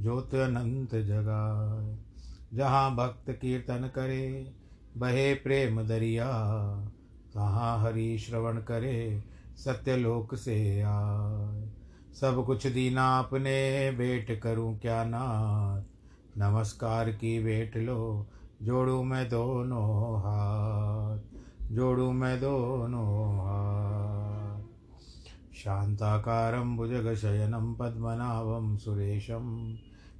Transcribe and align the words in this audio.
ज्योत 0.00 0.34
अनंत 0.34 0.94
जगाए 0.94 1.98
जहाँ 2.54 2.96
भक्त 2.96 3.30
कीर्तन 3.30 3.90
करे, 3.94 4.52
बहे 4.96 5.34
प्रेम 5.34 5.82
दरिया। 5.82 6.26
तहाँ 7.34 7.82
हरि 7.82 8.18
श्रवण 8.18 8.56
करे, 8.56 9.24
सत्यलोक 9.56 10.34
से 10.34 10.80
आए। 10.80 11.70
सब 12.20 12.44
कुछ 12.46 12.66
दीना 12.66 13.18
अपने 13.18 13.90
भेंट 13.90 14.40
करूँ 14.40 14.78
क्या 14.78 15.04
नाथ? 15.04 15.82
नमस्कार 16.38 17.10
की 17.10 17.42
भेंट 17.42 17.76
लो, 17.76 18.26
जोड़ू 18.62 19.02
मैं 19.02 19.28
दोनों 19.28 20.18
हाथ। 20.18 21.18
जोड़ू 21.72 22.12
मैं 22.12 22.40
दोनों 22.40 23.38
हाथ। 23.38 24.62
शान्ताकारं 25.54 26.76
भुजगशयनं 26.76 27.74
पद्मनाभं 27.74 28.76
सुरेशं। 28.76 29.76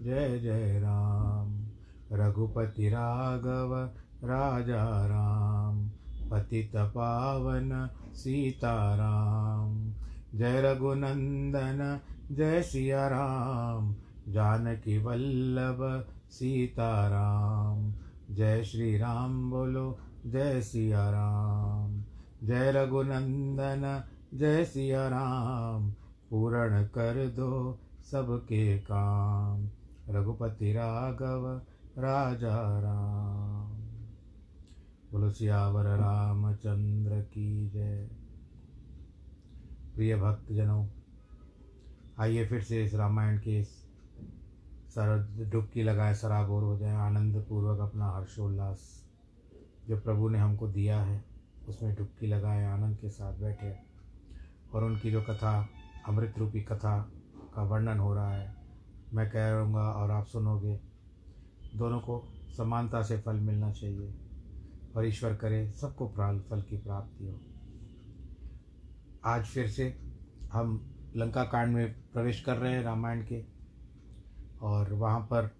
जय 0.00 0.38
जय 0.38 0.80
राम। 0.80 1.66
रघुपति 2.12 2.88
राघव, 2.88 3.90
राजा 4.24 5.06
राम। 5.06 5.90
पतित 6.30 6.72
पावन 6.76 7.90
सीताराम 8.14 9.92
जय 10.34 10.60
रघुनंदन, 10.60 12.00
जय 12.32 12.62
सिया 12.62 13.08
राम। 13.08 13.96
जानकी 14.28 14.98
वल्लभ 14.98 16.06
सीताराम 16.30 17.94
जय 18.30 18.64
श्री 18.64 18.98
राम 18.98 19.50
बोलो, 19.50 19.98
जय 20.26 20.60
सिया 20.60 21.10
राम। 21.10 22.02
जय 22.44 22.72
रघुनंदन, 22.72 24.04
जय 24.34 24.64
सिया 24.64 25.08
राम। 25.08 25.90
पूर्ण 26.30 26.84
कर 26.84 27.28
दो 27.28 27.78
सबके 28.10 28.78
काम। 28.78 29.68
रघुपति 30.08 30.72
राघव 30.72 31.62
राजा 31.98 32.80
राम। 32.80 33.72
बोलो 35.12 35.30
सियावर 35.30 35.84
रामचंद्र 35.84 37.20
की 37.20 37.70
जय। 37.70 38.10
प्रिय 39.94 40.16
भक्तजनों, 40.16 40.86
आइए 42.20 42.46
फिर 42.46 42.62
से 42.62 42.84
इस 42.84 42.94
रामायण 42.94 43.38
के 43.38 43.64
सर 43.64 45.28
डुबकी 45.52 45.82
लगाए 45.82 46.14
सराबोर 46.14 46.62
हो 46.62 46.78
जाए 46.78 46.94
आनंद 46.94 47.46
पूर्वक 47.48 47.80
अपना 47.80 48.10
हर्षोल्लास। 48.10 49.08
जो 49.88 50.00
प्रभु 50.00 50.28
ने 50.28 50.38
हमको 50.38 50.68
दिया 50.68 51.02
है, 51.02 51.24
उसमें 51.68 51.94
डुबकी 51.94 52.26
लगाए, 52.26 52.64
आनंद 52.64 52.96
के 52.96 53.08
साथ 53.10 53.34
बैठे। 53.34 53.76
और 54.74 54.84
उनकी 54.84 55.10
जो 55.10 55.22
कथा 55.22 55.68
अमृत 56.08 56.34
रूपी 56.38 56.60
कथा 56.60 57.10
का 57.54 57.62
वर्णन 57.62 57.98
हो 57.98 58.14
रहा 58.14 58.32
है 58.32 58.55
मैं 59.14 59.30
कह 59.30 59.48
रहूँगा 59.48 59.80
और 59.80 60.10
आप 60.10 60.26
सुनोगे, 60.26 60.80
दोनों 61.74 62.00
को 62.00 62.32
समानता 62.56 63.02
से 63.02 63.18
फल 63.18 63.36
मिलना 63.36 63.72
चाहिए 63.72 64.14
और 64.96 65.06
ईश्वर 65.06 65.34
करे 65.34 65.72
सबको 65.72 66.08
प्राल 66.08 66.40
फल 66.40 66.62
की 66.62 66.76
प्राप्ति 66.76 67.26
हो। 67.26 67.40
आज 69.24 69.44
फिर 69.44 69.68
से 69.68 70.00
हम 70.52 70.94
लंका 71.16 71.44
कांड 71.44 71.74
में 71.74 71.94
प्रवेश 72.12 72.40
कर 72.40 72.56
रहे 72.56 72.72
हैं 72.72 72.82
रामायण 72.82 73.22
के 73.22 73.44
और 74.62 74.92
वहाँ 74.92 75.20
पर 75.20 75.50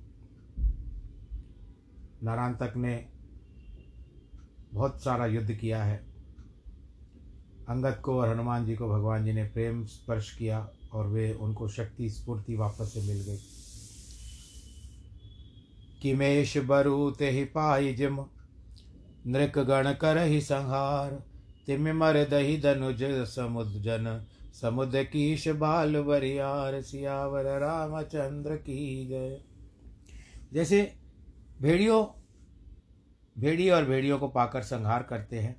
नारायण 2.22 2.54
तक 2.54 2.72
ने 2.76 3.08
बहुत 4.74 5.02
सारा 5.02 5.26
युद्ध 5.26 5.54
किया 5.54 5.84
है। 5.84 5.96
अंगद 7.68 7.94
को 7.94 8.20
और 8.20 8.28
हनुमान 8.28 8.66
जी 8.66 8.76
को 8.76 8.88
भगवान 8.88 9.24
जी 9.24 9.32
ने 9.32 9.44
प्रेम 9.44 9.84
स्पर्श 9.84 10.36
किया। 10.36 10.68
और 10.92 11.06
वे 11.06 11.32
उनको 11.32 11.68
शक्ति, 11.68 12.08
स्फूर्ति 12.10 12.56
वापस 12.56 12.92
से 12.94 13.00
मिल 13.02 13.22
गई। 13.22 13.38
किमेश 16.02 16.56
बरु 16.58 17.10
ते 17.10 17.30
ही 17.30 17.44
पाई 17.44 17.94
जिम, 17.94 18.24
नृक 19.26 19.58
गण 19.58 19.92
कर 19.92 20.18
ही 20.18 20.40
संहार। 20.40 21.10
तिम 21.66 21.88
मर 21.96 22.24
दही 22.24 22.56
धनुज 22.60 23.02
समुद्जन 23.26 24.26
समुद्र 24.54 25.02
कीश 25.04 25.48
बाल 25.48 25.96
वरियार 25.96 26.80
सियावर 26.82 27.44
रामचंद्र 27.60 28.56
की 28.56 29.06
जय। 29.08 29.40
जैसे 30.52 30.80
भेड़ियों, 31.62 32.04
भेड़ी 33.36 33.68
और 33.70 33.84
भेड़ियों 33.84 34.18
को 34.18 34.28
पाकर 34.28 34.62
संहार 34.62 35.02
करते 35.02 35.38
हैं, 35.38 35.56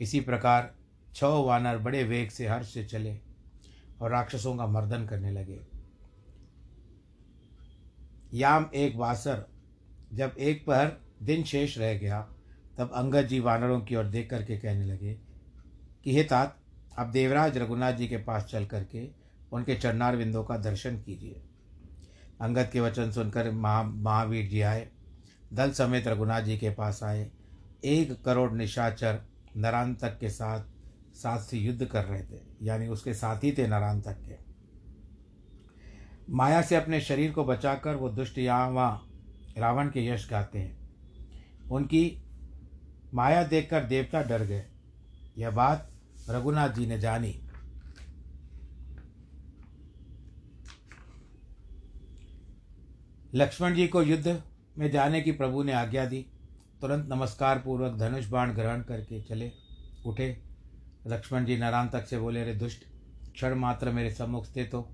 इसी 0.00 0.20
प्रकार 0.20 0.74
छह 1.14 1.26
वानर 1.26 1.78
बड़े 1.78 2.02
वेग 2.04 2.30
से 2.30 2.46
हर्ष 2.46 2.72
से 2.74 2.84
चले। 2.84 3.25
और 4.00 4.10
राक्षसों 4.10 4.56
का 4.56 4.66
मर्दन 4.66 5.06
करने 5.06 5.30
लगे। 5.30 5.60
याम 8.34 8.70
एक 8.74 8.96
वासर, 8.96 9.46
जब 10.14 10.34
एक 10.38 10.66
पहर 10.66 10.92
दिन 11.22 11.44
शेष 11.44 11.78
रह 11.78 11.94
गया, 11.94 12.28
तब 12.78 12.90
अंगद 12.94 13.22
जी 13.22 13.40
वानरों 13.40 13.80
की 13.80 13.96
ओर 13.96 14.04
देख 14.04 14.30
करके 14.30 14.58
कहने 14.58 14.84
लगे 14.84 15.14
कि, 16.04 16.16
हे 16.16 16.24
तात 16.24 16.58
आप 16.98 17.06
देवराज 17.06 17.58
रघुनाथ 17.58 17.92
जी 17.92 18.08
के 18.08 18.16
पास 18.16 18.44
चल 18.44 18.66
करके 18.66 19.08
उनके 19.52 19.74
चरणार 19.74 20.16
बिंदों 20.16 20.44
का 20.44 20.56
दर्शन 20.56 20.98
कीजिए 21.02 21.42
अंगद 22.40 22.70
के 22.72 22.80
वचन 22.80 23.10
सुनकर 23.10 23.50
महा, 23.50 23.82
महावीर 23.82 24.48
जी 24.48 24.60
आए। 24.60 24.88
दल 25.52 25.70
समेत 25.70 26.08
रघुनाथ 26.08 26.42
जी 26.42 26.58
के 26.58 26.70
पास 26.70 27.02
आए। 27.02 27.30
एक 27.84 28.24
करोड़ 28.24 28.52
निशाचर 28.52 29.20
नरान 29.56 29.94
तक 29.94 30.18
के 30.18 30.30
साथ 30.30 30.60
साथ 31.16 31.38
से 31.38 31.58
युद्ध 31.58 31.84
कर 31.84 32.04
रहे 32.04 32.22
थे, 32.22 32.40
यानी 32.62 32.88
उसके 32.88 33.14
साथ 33.14 33.44
ही 33.44 33.52
थे 33.52 33.66
नारायण 33.66 34.00
तक 34.00 34.16
के। 34.20 34.36
माया 36.30 36.62
से 36.62 36.76
अपने 36.76 37.00
शरीर 37.00 37.32
को 37.32 37.44
बचाकर 37.44 37.94
वो 37.94 38.08
दुष्ट 38.08 38.38
यहाँ 38.38 38.70
वहाँ 38.70 39.08
रावण 39.58 39.88
के 39.88 40.06
यश 40.06 40.28
गाते 40.30 40.58
हैं। 40.58 41.68
उनकी 41.70 42.22
माया 43.14 43.42
देखकर 43.44 43.84
देवता 43.84 44.22
डर 44.22 44.42
गए। 44.42 44.64
यह 45.38 45.50
बात 45.50 45.90
रघुनाथ 46.30 46.68
जी 46.68 46.86
ने 46.86 46.98
जानी। 46.98 47.34
लक्ष्मण 53.34 53.74
जी 53.74 53.86
को 53.88 54.02
युद्ध 54.02 54.42
में 54.78 54.90
जाने 54.90 55.20
की 55.20 55.32
प्रभु 55.32 55.62
ने 55.62 55.72
आज्ञा 55.72 56.04
दी। 56.06 56.26
तुरंत 56.80 57.08
नमस्कार 57.08 57.58
पूर्वक 57.58 57.98
धनुष 57.98 58.26
बाण 58.26 58.52
ग्रहण 58.52 58.82
करके 58.82 59.22
चले, 59.22 59.52
उठे। 60.06 60.45
लक्ष्मण 61.06 61.44
जी 61.44 61.56
नारायण 61.56 61.88
तक 61.88 62.06
से 62.06 62.18
बोले, 62.18 62.42
अरे 62.42 62.54
दुष्ट, 62.54 62.84
क्षण 63.32 63.54
मात्र 63.54 63.90
मेरे 63.90 64.10
सम्मुख 64.10 64.44
स्थित 64.44 64.70
हो। 64.74 64.90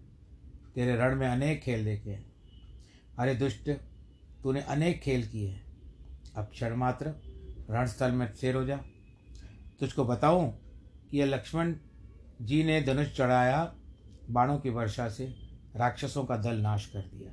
तेरे 0.75 0.97
रण 0.97 1.17
में 1.17 1.29
अनेक 1.29 1.63
खेल 1.63 1.85
देखे 1.85 2.11
हैं। 2.11 2.33
अरे 3.19 3.35
दुष्ट, 3.35 3.71
तूने 4.43 4.61
अनेक 4.61 5.01
खेल 5.01 5.27
किए 5.27 5.49
हैं। 5.49 5.65
अब 6.37 6.45
क्षण 6.45 6.77
मात्र, 6.77 7.13
रणस्थल 7.71 8.13
में 8.13 8.35
शेर 8.35 8.55
हो 8.55 8.65
जा। 8.65 8.77
तुझको 9.81 10.05
बताऊँ 10.05 10.59
कि 11.11 11.19
यह 11.19 11.27
लक्ष्मण 11.27 11.75
जी 12.43 12.65
ने 12.65 12.83
धनुष 12.83 13.17
चढ़ाया 13.17 13.75
बाणों 14.31 14.59
की 14.59 14.71
वर्षा 14.71 15.09
से, 15.09 15.35
राक्षसों 15.77 16.25
का 16.25 16.37
दल 16.37 16.57
नाश 16.57 16.87
कर 16.87 17.01
दिया। 17.01 17.33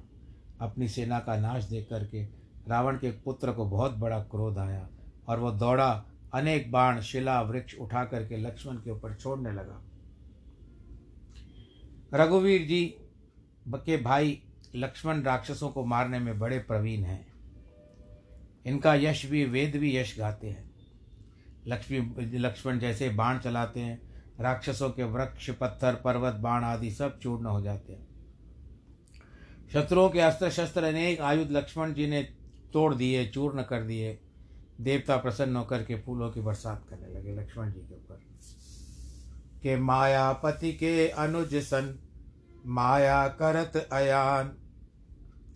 अपनी 0.62 0.88
सेना 0.88 1.20
का 1.20 1.38
नाश 1.38 1.64
देख 1.64 1.88
करके 1.90 2.24
रावण 2.68 2.98
के 2.98 3.12
पुत्र 3.12 3.52
को 3.52 3.66
बहुत 3.66 3.92
बड़ा 3.92 4.20
क्रोध 4.20 4.58
आया 4.58 4.90
और 5.28 5.40
वह 5.40 5.58
दौड़ा 5.58 6.06
अनेक 6.34 6.72
बाण, 6.72 7.02
शिला, 7.02 7.42
वृक्ष 7.42 7.76
उठा 7.76 8.06
करके 8.06 8.38
लक्ष्मण 8.38 8.76
के 8.76 8.92
ऊपर 8.92 9.14
छोड़ने 9.14 9.52
लगा। 9.52 9.84
रघुवीर 12.14 12.68
जी 12.68 12.96
के 13.68 13.98
भाई 13.98 14.44
लक्ष्मण 14.76 15.22
राक्षसों 15.22 15.70
को 15.70 15.86
मारने 15.86 16.20
में 16.20 16.40
बड़े 16.40 16.60
प्रवीण 16.60 17.04
हैं। 17.04 17.34
इनका 18.66 18.96
यश 18.96 19.26
भी, 19.26 19.46
वेद 19.46 19.76
भी 19.76 19.98
यश 19.98 20.20
गाते 20.20 20.50
हैं। 20.50 20.72
लक्ष्मी, 21.68 22.00
लक्ष्मण 22.38 22.80
जैसे 22.80 23.10
बाण 23.10 23.40
चलाते 23.40 23.80
हैं, 23.80 24.24
राक्षसों 24.40 24.90
के 24.90 25.04
वृक्ष, 25.04 25.50
पत्थर, 25.50 25.96
पर्वत, 25.96 26.34
बाण 26.34 26.64
आदि 26.64 26.92
सब 26.92 27.20
चूर्ण 27.20 27.46
हो 27.46 27.62
जाते 27.62 27.94
हैं। 27.94 28.08
शत्रुओं 29.74 30.10
के 30.10 30.20
अस्त्र 30.20 30.50
शस्त्र, 30.50 30.84
अनेक 30.84 31.22
आयुध 31.22 31.52
लक्ष्मण 31.52 31.94
जी 31.94 32.08
ने 32.08 32.24
तोड़ 32.74 32.96
दिए, 32.96 33.28
चूर्ण 33.28 33.64
कर 33.64 33.84
दिए। 33.84 34.20
देवता 34.80 35.18
प्रसन्न 35.18 35.56
होकर 35.56 35.84
के 35.84 35.96
फूलों 35.96 36.30
की 36.31 36.42
बरसात 36.42 36.86
करने 36.90 37.14
लगे 37.20 37.36
लक्ष्मण 37.36 37.72
जी 37.72 37.80
के 37.80 37.96
ऊपर। 37.96 38.20
के 39.64 39.76
मायापति 39.76 40.72
के 40.74 41.08
अनुज 41.08 41.56
सन, 41.56 42.00
माया 42.66 43.28
करत 43.28 43.90
अयान, 43.94 44.52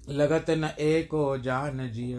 लगत 0.09 0.49
न 0.49 0.69
एको 0.79 1.37
जान 1.37 1.89
जिय, 1.91 2.15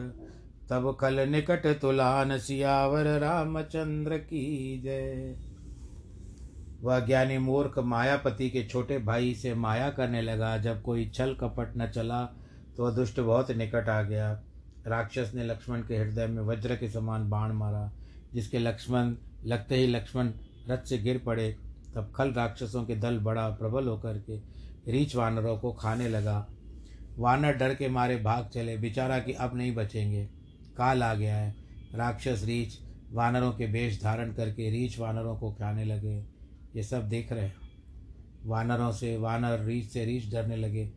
तब 0.70 0.96
कल 1.00 1.20
निकट 1.28 1.66
तुलान 1.80 2.38
सियावर 2.38 3.18
रामचंद्र 3.18 4.18
की 4.18 4.80
जय। 4.80 5.36
वह 6.82 7.00
ज्ञानी 7.00 7.38
मूर्ख 7.38 7.78
मायापति 7.78 8.50
के 8.50 8.64
छोटे 8.64 8.98
भाई 8.98 9.34
से 9.34 9.54
माया 9.54 9.90
करने 9.90 10.22
लगा, 10.22 10.56
जब 10.58 10.82
कोई 10.82 11.08
छल 11.08 11.34
कपट 11.34 11.72
न 11.76 11.86
चला 11.86 12.24
तो 12.76 12.90
दुष्ट 12.90 13.20
बहुत 13.20 13.50
निकट 13.50 13.88
आ 13.88 14.02
गया। 14.02 14.42
राक्षस 14.86 15.32
ने 15.34 15.44
लक्ष्मण 15.44 15.82
के 15.82 15.96
हृदय 15.96 16.26
में 16.26 16.42
वज्र 16.42 16.76
के 16.76 16.88
समान 16.88 17.30
बाण 17.30 17.52
मारा, 17.52 17.92
जिसके 18.34 18.58
लक्ष्मण, 18.58 19.14
लगते 19.44 19.76
ही 19.76 19.86
लक्ष्मण 19.86 20.30
रथ 20.70 20.84
से 20.84 20.98
गिर 20.98 21.18
पड़े, 21.18 21.56
तब 21.94 22.12
खल 22.14 22.32
राक्षसों 22.32 22.84
के 22.84 22.96
दल 22.96 23.18
बड़ा 23.18 23.48
प्रबल 23.48 23.88
होकर 23.88 24.18
के 24.18 24.36
रीछ 24.92 25.16
वानरों 25.16 25.58
को 25.58 25.72
खाने 25.72 26.08
लगा। 26.08 26.48
वानर 27.18 27.52
डर 27.52 27.74
के 27.74 27.88
मारे 27.88 28.16
भाग 28.16 28.48
चले, 28.48 28.76
बेचारा 28.76 29.18
कि 29.18 29.32
अब 29.32 29.56
नहीं 29.56 29.74
बचेंगे। 29.74 30.28
काल 30.76 31.02
आ 31.02 31.14
गया 31.14 31.36
है। 31.36 31.54
राक्षस 31.94 32.42
रीछ 32.44 32.80
वानरों 33.12 33.52
के 33.52 33.66
वेश 33.66 34.02
धारण 34.02 34.32
करके 34.32 34.70
रीछ 34.70 34.98
वानरों 34.98 35.38
को 35.38 35.52
खाने 35.52 35.84
लगे। 35.84 36.26
ये 36.76 36.82
सब 36.82 37.08
देख 37.08 37.32
रहे 37.32 37.44
हैं। 37.44 37.54
वानरों 38.44 38.92
से, 38.92 39.16
वानर 39.16 39.64
रीछ 39.64 39.90
से 39.90 40.04
रीछ 40.04 40.32
डरने 40.32 40.56
लगे। 40.56 40.92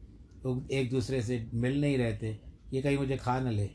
एक 0.72 0.90
दूसरे 0.92 1.22
से 1.22 1.50
मिल 1.54 1.82
नहीं 1.82 1.98
रहते। 1.98 2.47
ये 2.74 2.82
कहीं 2.82 2.98
मुझे 2.98 3.18
खा 3.18 3.40
न 3.40 3.48
ले। 3.48 3.70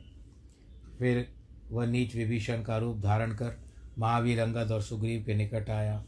फिर 0.98 1.34
वह 1.70 1.86
नीच 1.86 2.16
विभीषण 2.16 2.62
का 2.62 2.78
रूप 2.78 3.00
धारण 3.00 3.32
कर 3.32 3.58
महावीर 3.98 4.40
अंगद 4.40 4.70
और 4.70 4.82
सुग्रीव 4.82 5.22
के 5.22 5.34
निकट 5.34 5.70
आया। 5.70 6.04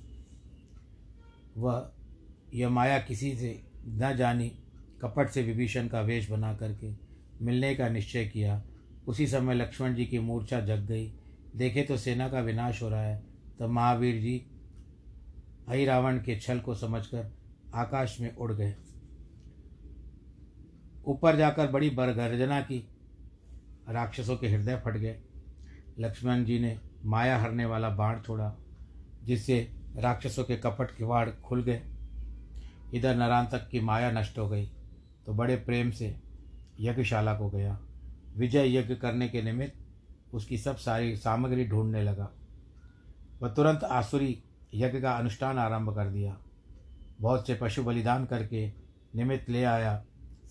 वह 1.56 1.90
यह 2.54 2.68
माया 2.68 2.98
किसी 2.98 3.36
से 3.36 3.64
न 3.86 4.16
जानी 4.16 4.48
कपट 5.02 5.28
से 5.28 5.42
विभीषण 5.42 5.88
का 5.88 6.00
वेश 6.00 6.30
बना 6.30 6.54
करके 6.54 6.92
मिलने 7.42 7.74
का 7.74 7.88
निश्चय 7.88 8.24
किया। 8.24 8.62
उसी 9.06 9.26
समय 9.26 9.54
लक्ष्मण 9.54 9.94
जी 9.94 10.06
की 10.06 10.18
मूर्छा 10.18 10.60
जग 10.60 10.86
गई। 10.86 11.12
देखे 11.56 11.82
तो 11.82 11.96
सेना 11.96 12.28
का 12.28 12.40
विनाश 12.40 12.82
हो 12.82 12.88
रहा 12.88 13.02
है। 13.02 13.22
तब 13.58 13.68
महावीर 13.68 14.20
जी 14.20 14.46
हई 15.68 15.84
रावण 15.84 16.18
के 16.18 16.40
छल 16.40 16.60
को 16.60 16.74
समझकर 16.74 17.32
आकाश 17.74 18.20
में 18.20 18.36
उड़ 18.36 18.52
गए। 18.52 18.74
ऊपर 21.06 21.36
जाकर 21.36 21.70
बड़ी 21.70 21.90
बरगर्जना 21.90 22.60
की। 22.60 22.78
राक्षसों 23.88 24.36
के 24.36 24.48
हृदय 24.48 24.80
फट 24.84 24.96
गए। 24.96 25.16
लक्ष्मण 25.98 26.44
जी 26.44 26.58
ने 26.58 26.78
माया 27.04 27.38
हरने 27.38 27.64
वाला 27.66 27.88
बाण 27.90 28.20
छोड़ा, 28.20 28.54
जिससे 29.24 29.58
राक्षसों 29.96 30.44
के 30.44 30.56
कपट 30.56 30.96
किवाड़ 30.96 31.28
खुल 31.42 31.62
गए। 31.62 31.82
इधर 32.94 33.16
नरान 33.16 33.46
तक 33.46 33.68
की 33.68 33.80
माया 33.80 34.10
नष्ट 34.10 34.38
हो 34.38 34.48
गई 34.48 34.66
तो 35.26 35.32
बड़े 35.32 35.56
प्रेम 35.56 35.90
से 35.90 36.14
यज्ञशाला 36.80 37.34
को 37.34 37.48
गया। 37.50 37.78
विजय 38.36 38.76
यज्ञ 38.76 38.94
करने 38.94 39.28
के 39.28 39.42
निमित्त 39.42 40.34
उसकी 40.34 40.58
सब 40.58 40.76
सारी 40.76 41.16
सामग्री 41.16 41.64
ढूँढने 41.64 42.02
लगा। 42.02 42.30
वह 43.42 43.48
तुरंत 43.48 43.84
आसुरी 43.84 44.42
यज्ञ 44.74 45.00
का 45.00 45.12
अनुष्ठान 45.12 45.58
आरंभ 45.58 45.94
कर 45.94 46.08
दिया। 46.08 46.36
बहुत 47.20 47.46
से 47.46 47.54
पशु 47.54 47.82
बलिदान 47.84 48.24
करके 48.24 48.66
निमित्त 49.14 49.50
ले 49.50 49.64
आया। 49.64 50.02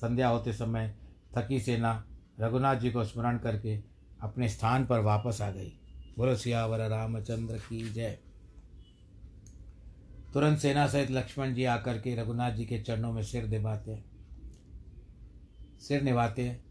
संध्या 0.04 0.30
होते 0.30 0.54
समय 0.54 0.96
थकी 1.38 1.60
सेना 1.60 2.06
रघुनाथ 2.40 2.76
जी 2.76 2.92
को 2.92 3.04
स्मरण 3.04 3.38
करके 3.38 3.78
अपने 4.22 4.50
स्थान 4.50 4.86
पर 4.86 5.00
वापस 5.00 5.42
आ 5.42 5.52
गई। 5.52 5.80
बोलो, 6.18 6.36
सियावर, 6.36 6.80
रामचंद्र 6.90 7.58
की 7.58 7.90
जय। 7.90 8.20
तुरंत 10.34 10.60
सेना 10.60 10.88
सहित 10.88 11.12
लक्ष्मण 11.12 11.54
जी 11.54 11.66
आकर 11.66 11.98
के 11.98 12.16
रघुनाथ 12.16 12.52
जी 12.52 12.66
के 12.66 12.80
चरणों 12.82 13.12
में 13.14 13.24
सिर 13.24 13.46
दिवाते 13.46 14.04
सिर 15.80 16.02
निभाते। 16.02 16.42
हैं 16.42 16.64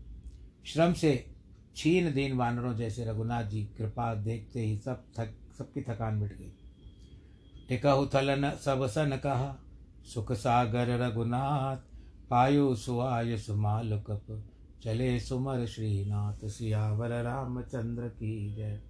श्रम 0.66 0.92
से 0.92 1.34
छीन 1.76 2.12
दीन 2.14 2.32
वानरों 2.32 2.74
जैसे 2.74 3.04
रघुनाथ 3.04 3.44
जी 3.44 3.64
कृपा 3.64 4.14
देखते 4.14 4.60
ही 4.60 4.78
सब 4.78 5.04
थक, 5.18 5.34
सबकी 5.58 5.82
थकान 5.82 6.14
मिट 6.14 6.38
गई। 6.38 6.52
टिकहु 7.68 8.06
थलन 8.06 8.50
सब 8.50 8.86
सन 8.86 9.16
कहा, 9.16 9.56
सुख 10.14 10.32
सागर 10.32 10.88
रघुनाथ 11.00 11.91
पायु 12.32 12.74
सुआय 12.74 13.36
सुमाल 13.36 14.00
कप 14.00 14.44
चले 14.82 15.20
सुमर 15.20 15.66
श्रीनाथ, 15.66 16.48
सियावर 16.48 17.22
रामचंद्र 17.22 18.08
की 18.08 18.54
जय। 18.54 18.82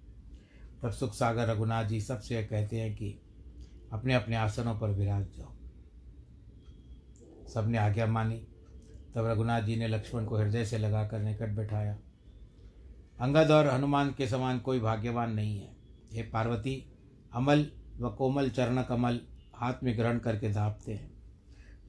तब 0.83 0.91
सुख 0.91 1.13
सागर 1.13 1.49
रघुनाथ 1.49 1.85
जी 1.85 2.01
सबसे 2.01 2.43
कहते 2.43 2.79
हैं 2.79 2.95
कि 2.95 3.19
अपने 3.91 4.13
अपने 4.13 4.35
आसनों 4.35 4.79
पर 4.79 4.89
विराज 4.89 5.25
जाओ। 5.37 5.51
सबने 7.47 7.77
आज्ञा 7.77 8.05
मानी। 8.05 8.47
तब 9.15 9.25
रघुनाथ 9.25 9.61
जी 9.61 9.75
ने 9.75 9.87
लक्ष्मण 9.87 10.25
को 10.25 10.37
हृदय 10.37 10.65
से 10.65 10.77
लगाकर 10.77 11.19
निकट 11.19 11.49
बैठाया। 11.49 11.97
अंगद 13.19 13.51
और 13.51 13.67
हनुमान 13.67 14.11
के 14.17 14.27
समान 14.27 14.59
कोई 14.59 14.79
भाग्यवान 14.79 15.31
नहीं 15.31 15.59
है। 15.59 15.75
हे 16.13 16.23
पार्वती, 16.23 16.93
अमल 17.33 17.71
व 17.99 18.09
कोमल 18.09 18.49
चरण 18.49 18.83
कमल 18.83 19.19
हाथ 19.55 19.73
में 19.83 19.97
ग्रहण 19.97 20.19
करके 20.19 20.49
दापते 20.49 20.93
हैं। 20.93 21.13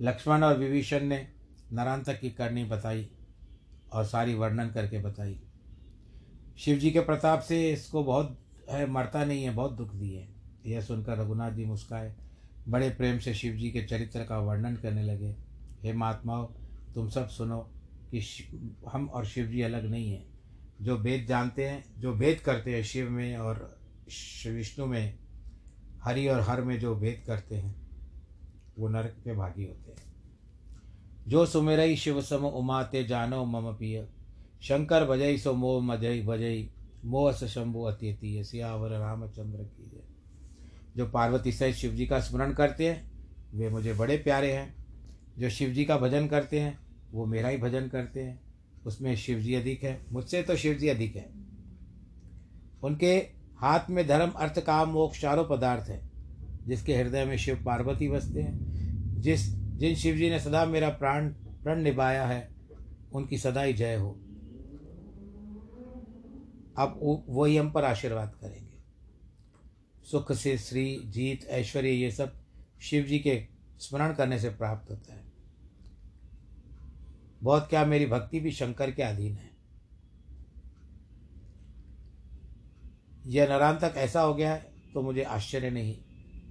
लक्ष्मण 0.00 0.44
और 0.44 0.58
विभीषण 0.58 1.00
ने 1.00 1.33
नरांतक 1.74 2.20
की 2.20 2.30
करनी 2.30 2.64
बताई 2.64 3.10
और 3.92 4.04
सारी 4.04 4.34
वर्णन 4.34 4.68
करके 4.68 4.98
बताई। 4.98 5.40
शिव 6.58 6.78
जी 6.78 6.90
के 6.90 7.00
प्रताप 7.00 7.40
से 7.40 7.72
इसको 7.72 8.04
बहुत, 8.04 8.38
है, 8.70 8.86
मरता 8.86 9.24
नहीं 9.24 9.44
है, 9.44 9.50
बहुत 9.50 9.72
दुख 9.72 9.94
दिए। 9.94 10.28
यह 10.66 10.80
सुनकर 10.80 11.18
रघुनाथ 11.18 11.52
जी 11.52 11.64
मुस्काए। 11.64 12.16
बड़े 12.68 12.90
प्रेम 12.90 13.18
से 13.18 13.34
शिव 13.34 13.56
जी 13.56 13.70
के 13.70 13.82
चरित्र 13.82 14.24
का 14.24 14.38
वर्णन 14.38 14.76
करने 14.76 15.02
लगे। 15.02 15.36
हे 15.82 15.92
महात्माओं, 15.92 16.46
तुम 16.94 17.08
सब 17.08 17.28
सुनो 17.28 17.70
कि 18.14 18.20
हम 18.92 19.08
और 19.08 19.26
शिव 19.26 19.46
जी 19.46 19.62
अलग 19.62 19.84
नहीं 19.84 20.12
हैं। 20.12 20.26
जो 20.82 20.96
वेद 20.96 21.26
जानते 21.26 21.68
हैं, 21.68 21.84
जो 21.98 22.12
भेद 22.12 22.40
करते 22.40 22.76
हैं 22.76 22.82
शिव 22.82 23.10
में 23.10 23.36
और 23.36 23.78
विष्णु 24.46 24.86
में, 24.86 25.18
हरि 26.02 26.28
और 26.28 26.40
हर 26.40 26.62
में 26.62 26.80
जो 26.80 26.94
भेद 26.94 27.24
करते 27.26 27.56
हैं, 27.56 27.88
वो 28.78 28.88
नरक 28.88 29.16
के 29.24 29.32
भागी 29.32 29.64
होते 29.64 29.90
हैं। 29.90 30.13
जो 31.28 31.46
सुमेरई 31.46 31.96
शिव 31.96 32.22
सम 32.22 32.36
उमाते 32.36 33.04
जानो 33.04 33.44
मम 33.44 33.72
पिय। 33.72 34.08
शंकर 34.62 35.04
भजई 35.04 35.38
सो 35.38 35.52
मोह 35.52 35.82
मजई 35.82 36.22
भजई 36.22 36.70
मोह 37.04 37.32
स 37.32 37.44
शंभु 37.44 37.82
अत्यतीय 37.82 38.44
सियावर 38.44 38.90
रामचंद्र 38.90 39.58
की 39.58 39.90
जय। 39.90 40.02
जो 40.96 41.08
पार्वती 41.08 41.52
सहित 41.52 41.74
शिव 41.74 41.92
जी 41.92 42.06
का 42.06 42.20
स्मरण 42.20 42.52
करते 42.52 42.88
हैं, 42.88 43.10
वे 43.54 43.68
मुझे 43.68 43.94
बड़े 43.94 44.16
प्यारे 44.16 44.52
हैं। 44.52 44.86
जो 45.38 45.50
शिव 45.50 45.70
जी 45.70 45.84
का 45.84 45.98
भजन 45.98 46.26
करते 46.26 46.60
हैं, 46.60 46.78
वो 47.12 47.26
मेरा 47.26 47.48
ही 47.48 47.56
भजन 47.56 47.88
करते 47.88 48.20
हैं। 48.20 48.40
उसमें 48.86 49.16
शिव 49.16 49.38
जी 49.38 49.54
अधिक 49.54 49.84
है, 49.84 50.00
मुझसे 50.12 50.42
तो 50.42 50.56
शिव 50.56 50.74
जी 50.74 50.88
अधिक 50.88 51.16
है। 51.16 51.30
उनके 52.82 53.16
हाथ 53.56 53.80
में 53.90 54.06
धर्म, 54.06 54.30
अर्थ, 54.30 54.60
काम, 54.60 54.88
मोक्ष 54.88 55.20
चारों 55.20 55.44
पदार्थ 55.44 55.88
है, 55.88 56.10
जिसके 56.66 56.96
हृदय 56.96 57.24
में 57.24 57.36
शिव 57.36 57.62
पार्वती 57.66 58.08
बसते 58.08 58.42
हैं, 58.42 58.74
जिस 59.20 59.63
जिन 59.74 59.94
शिव 59.94 60.16
जी 60.16 60.30
ने 60.30 60.40
सदा 60.40 60.64
मेरा 60.64 60.88
प्राण, 60.88 61.28
प्रण 61.32 61.82
निभाया 61.82 62.26
है, 62.26 62.54
उनकी 63.12 63.38
सदा 63.38 63.62
ही 63.62 63.72
जय 63.72 63.94
हो। 63.94 64.10
अब 66.78 67.24
वही 67.28 67.56
हम 67.56 67.70
पर 67.70 67.84
आशीर्वाद 67.84 68.38
करेंगे। 68.40 68.78
सुख 70.10 70.32
से 70.32 70.58
श्री, 70.58 71.02
जीत, 71.04 71.46
ऐश्वर्य, 71.46 71.90
ये 71.90 72.10
सब 72.10 72.32
शिव 72.80 73.04
जी 73.04 73.18
के 73.18 73.46
स्मरण 73.78 74.14
करने 74.14 74.38
से 74.38 74.48
प्राप्त 74.48 74.90
होता 74.90 75.14
है। 75.14 75.24
बहुत 77.42 77.68
क्या 77.68 77.86
मेरी 77.86 78.06
भक्ति 78.06 78.40
भी 78.40 78.50
शंकर 78.50 78.90
के 78.90 79.02
अधीन 79.02 79.34
है। 79.34 79.50
यह 83.26 83.44
नरान 83.44 83.78
तक 83.78 83.94
ऐसा 83.96 84.20
हो 84.20 84.34
गया 84.34 84.54
है 84.54 84.72
तो 84.94 85.02
मुझे 85.02 85.22
आश्चर्य 85.22 85.70
नहीं। 85.70 85.98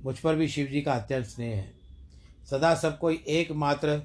मुझ 0.03 0.19
पर 0.19 0.35
भी 0.35 0.47
शिव 0.47 0.67
जी 0.67 0.81
का 0.81 0.93
अत्यंत 0.93 1.25
स्नेह 1.25 1.57
है। 1.57 1.82
सदा 2.49 2.75
सबको 2.75 3.11
एकमात्र 3.11 4.03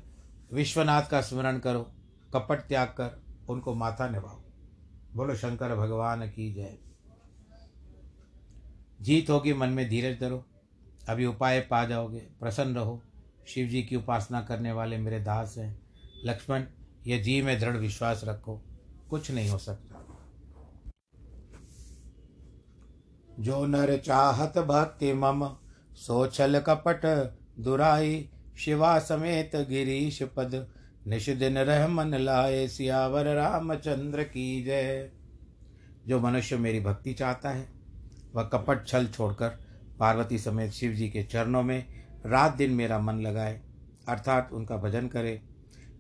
विश्वनाथ 0.52 1.02
का 1.02 1.20
स्मरण 1.20 1.58
करो, 1.58 1.92
कपट 2.34 2.58
त्याग 2.58 2.88
कर, 2.88 3.22
उनको 3.48 3.74
माथा 3.74 4.08
निभाओ। 4.08 4.42
बोलो, 5.16 5.34
शंकर 5.34 5.74
भगवान 5.74 6.30
की 6.30 6.54
जय। 6.54 6.78
जीत 9.00 9.30
होगी, 9.30 9.54
मन 9.54 9.68
में 9.68 9.88
धीरज 9.88 10.20
धरो। 10.20 10.44
अभी 11.08 11.26
उपाय 11.26 11.60
पा 11.60 11.84
जाओगे, 11.84 12.18
प्रसन्न 12.18 12.74
रहो। 12.74 13.02
शिव 13.48 13.68
जी 13.68 13.82
की 13.82 13.96
उपासना 13.96 14.42
करने 14.42 14.72
वाले 14.72 14.98
मेरे 14.98 15.20
दास 15.20 15.54
हैं। 15.58 15.82
लक्ष्मण, 16.24 16.64
ये 17.06 17.18
जी 17.18 17.42
में 17.42 17.60
दृढ़ 17.60 17.76
विश्वास 17.76 18.20
रखो। 18.24 18.62
कुछ 19.10 19.30
नहीं 19.30 19.50
हो 19.50 19.58
सकता। 19.58 20.04
जो 23.40 23.66
नर 23.66 23.96
चाहत 23.96 24.58
भक्ति 24.58 25.12
मम 25.12 25.56
सोचल 25.92 26.60
कपट। 26.60 27.37
दुराई 27.60 28.28
शिवा 28.58 28.98
समेत 28.98 29.56
गिरीश 29.56 30.22
पद। 30.22 30.68
निश 31.06 31.28
दिन 31.28 31.58
रह 31.58 31.88
मन 31.88 32.14
लाए 32.14 32.68
सियावर 32.68 33.34
रामचंद्र 33.34 34.22
की 34.22 34.64
जय। 34.64 35.10
जो 36.06 36.20
मनुष्य 36.20 36.56
मेरी 36.56 36.80
भक्ति 36.80 37.12
चाहता 37.12 37.50
है, 37.50 37.68
वह 38.34 38.42
कपट 38.42 38.86
छल 38.86 39.06
छोड़कर 39.06 39.48
पार्वती 39.98 40.38
समेत 40.38 40.70
शिव 40.70 40.92
जी 40.92 41.08
के 41.08 41.22
चरणों 41.22 41.62
में 41.62 41.86
रात 42.26 42.56
दिन 42.56 42.70
मेरा 42.70 42.98
मन 42.98 43.14
लगाए, 43.14 43.60
अर्थात 44.08 44.52
उनका 44.52 44.76
भजन 44.76 45.08
करे। 45.08 45.42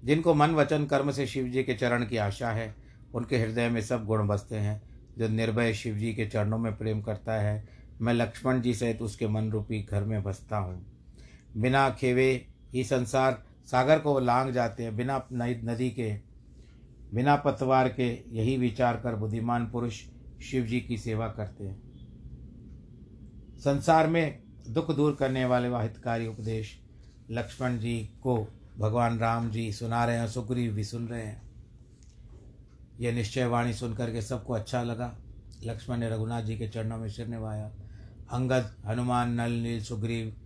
जिनको 0.04 0.34
मन 0.34 0.50
वचन 0.50 0.86
कर्म 0.86 1.10
से 1.10 1.26
शिव 1.26 1.48
जी 1.48 1.62
के 1.62 1.74
चरण 1.74 2.06
की 2.06 2.16
आशा 2.16 2.50
है, 2.50 2.74
उनके 3.14 3.38
हृदय 3.38 3.68
में 3.68 3.80
सब 3.80 4.06
गुण 4.06 4.26
बसते 4.26 4.56
हैं। 4.56 4.82
जो 5.18 5.28
निर्भय 5.28 5.74
शिव 5.74 5.96
जी 5.96 6.14
के 6.14 6.26
चरणों 6.26 6.58
में 6.58 6.76
प्रेम 6.76 7.02
करता 7.02 7.32
है, 7.32 7.68
मैं 8.00 8.14
लक्ष्मण 8.14 8.60
जी 8.60 8.74
सहित 8.74 9.02
उसके 9.02 9.28
मन 9.28 9.50
रूपी 9.50 9.82
घर 9.82 10.04
में 10.04 10.22
बसता 10.22 10.56
हूँ। 10.56 10.97
बिना 11.58 11.90
खेवे 11.90 12.48
ही 12.72 12.84
संसार 12.84 13.42
सागर 13.64 13.98
को 13.98 14.20
लांग 14.20 14.52
जाते 14.52 14.82
हैं, 14.82 14.96
बिना 14.96 15.26
नदी 15.32 15.90
के, 15.90 16.20
बिना 17.14 17.36
पतवार 17.36 17.88
के 17.88 18.36
यही 18.36 18.56
विचार 18.56 18.96
कर 18.96 19.16
बुद्धिमान 19.16 19.70
पुरुष 19.70 20.04
शिव 20.42 20.66
जी 20.66 20.80
की 20.80 20.98
सेवा 20.98 21.28
करते 21.28 21.64
हैं। 21.64 21.80
संसार 23.58 24.06
में 24.06 24.42
दुख 24.70 24.96
दूर 24.96 25.14
करने 25.14 25.44
वाले 25.44 25.68
वाहितकारी 25.68 26.26
उपदेश 26.26 26.80
लक्ष्मण 27.30 27.78
जी 27.78 28.10
को 28.22 28.48
भगवान 28.78 29.18
राम 29.18 29.50
जी 29.50 29.72
सुना 29.72 30.04
रहे 30.04 30.16
हैं, 30.16 30.28
सुग्रीव 30.28 30.72
भी 30.72 30.84
सुन 30.84 31.08
रहे 31.08 31.22
हैं। 31.22 31.42
यह 33.00 33.12
निश्चय 33.12 33.46
वाणी 33.46 33.72
सुनकर 33.72 34.12
के 34.12 34.22
सबको 34.22 34.52
अच्छा 34.52 34.82
लगा। 34.82 35.18
लक्ष्मण 35.64 35.96
ने 35.96 36.10
रघुनाथ 36.10 36.42
जी 36.42 36.58
के 36.58 36.68
चरणों 36.68 36.98
में 36.98 37.08
सिर 37.08 37.26
निभाया। 37.26 37.66
अंगद, 38.32 38.76
हनुमान, 38.86 39.32
नल, 39.32 39.50
नील, 39.50 39.82
सुग्रीव 39.82 40.36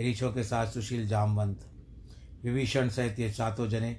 ऋषों 0.00 0.32
के 0.32 0.42
साथ 0.42 0.66
सुशील 0.66 1.06
जामवंत, 1.08 1.66
विभीषण 2.44 2.88
सहित 2.88 3.18
ये 3.18 3.32
सातों 3.32 3.68
जने 3.68 3.96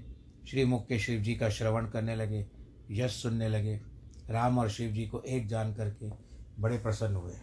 श्रीमुख 0.49 0.87
के 0.87 0.99
शिव 0.99 1.21
जी 1.21 1.35
का 1.35 1.49
श्रवण 1.49 1.87
करने 1.87 2.15
लगे, 2.15 2.45
यश 2.91 3.11
सुनने 3.11 3.49
लगे। 3.49 3.81
राम 4.29 4.59
और 4.59 4.69
शिव 4.69 4.91
जी 4.91 5.05
को 5.07 5.21
एक 5.21 5.47
जान 5.47 5.73
करके 5.73 6.09
बड़े 6.59 6.77
प्रसन्न 6.77 7.15
हुए। 7.15 7.33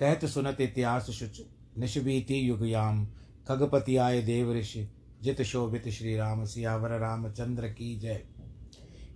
कहत 0.00 0.24
सुनत 0.24 0.60
इतिहास 0.60 1.10
शुच 1.10 1.40
निशबीति 1.78 2.48
युगयाम, 2.48 3.06
खगपति 3.48 3.96
आय 3.96 4.22
देव 4.22 4.52
ऋषि, 4.54 4.88
जित 5.22 5.42
शोभित 5.42 5.88
श्री 5.88 6.16
राम, 6.16 6.44
सियावर 6.44 6.98
रामचंद्र 6.98 7.68
की 7.68 7.98
जय। 7.98 8.24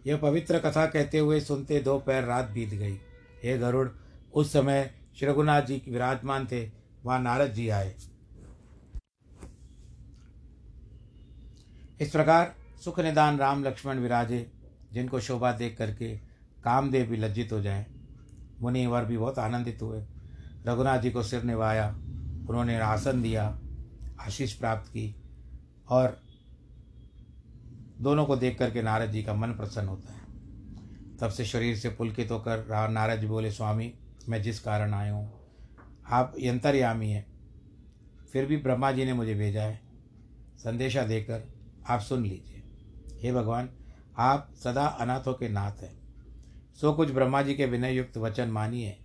यह 0.07 0.17
पवित्र 0.17 0.59
कथा 0.59 0.87
कहते 0.87 1.19
हुए 1.19 1.41
सुनते 1.41 1.81
दो 1.81 1.99
पैर 1.99 2.25
रात 2.25 2.51
बीत 2.51 2.71
गई। 2.71 2.99
हे 3.45 3.59
गरुड़, 3.59 3.89
उस 4.35 4.53
समय 4.53 4.95
श्री 5.19 5.29
रघुनाथ 5.29 5.63
जी 5.63 5.83
विराजमान 5.89 6.47
थे, 6.47 6.71
वहाँ 7.05 7.21
नारद 7.21 7.53
जी 7.53 7.69
आए। 7.69 7.95
इस 12.01 12.11
प्रकार 12.11 12.55
सुख 12.85 12.99
निदान 13.01 13.39
राम 13.39 13.65
लक्ष्मण 13.65 13.99
विराजे, 13.99 14.47
जिनको 14.93 15.21
शोभा 15.21 15.53
देख 15.53 15.77
करके 15.79 16.17
कामदेव 16.65 17.07
भी 17.07 17.17
लज्जित 17.17 17.53
हो 17.53 17.61
जाए 17.61 17.87
मुनिवर 18.63 19.05
भी 19.05 19.17
बहुत 19.19 19.39
आनंदित 19.39 19.83
हुए। 19.83 20.03
रघुनाथ 20.67 20.99
जी 20.99 21.11
को 21.11 21.23
सिर 21.23 21.43
निभाया, 21.43 21.89
उन्होंने 22.49 22.79
आसन 22.79 23.23
दिया, 23.23 23.59
आशीष 24.21 24.53
प्राप्त 24.53 24.89
की 24.89 25.15
और 25.89 26.19
दोनों 28.01 28.25
को 28.27 28.37
देख 28.37 28.59
करके 28.59 28.83
नारद 28.83 29.11
जी 29.11 29.23
का 29.23 29.35
मन 29.35 29.53
प्रसन्न 29.53 29.89
होता 29.89 30.13
है। 30.13 31.17
तब 31.19 31.31
से 31.31 31.45
शरीर 31.45 31.77
से 31.77 31.89
पुलकित 31.91 32.31
होकर 32.31 32.89
नारद 32.91 33.21
जी 33.21 33.27
बोले, 33.27 33.51
स्वामी, 33.51 33.93
मैं 34.29 34.43
जिस 34.43 34.61
कारण 34.61 34.95
आया 34.95 35.13
हूँ, 35.13 35.31
आप 36.07 36.35
यंतरयामी 36.39 37.11
हैं, 37.11 37.27
फिर 38.33 38.47
भी 38.47 38.57
ब्रह्मा 38.57 38.93
जी 38.93 39.05
ने 39.05 39.13
मुझे 39.13 39.35
भेजा 39.35 39.63
है। 39.63 39.81
संदेशा 40.59 41.03
देकर 41.03 41.43
आप 41.89 42.01
सुन 42.01 42.23
लीजिए। 42.23 42.63
हे 43.23 43.33
भगवान, 43.33 43.69
आप 44.19 44.55
सदा 44.65 44.87
अनाथों 44.87 45.35
के 45.35 45.49
नाथ 45.49 45.73
हैं। 45.73 46.01
सो 46.81 46.93
कुछ 46.93 47.11
ब्रह्मा 47.11 47.43
जी 47.43 47.55
के 47.55 47.67
विनय 47.67 47.95
युक्त 47.97 48.17
वचन 48.17 48.49
मानिए। 48.49 48.99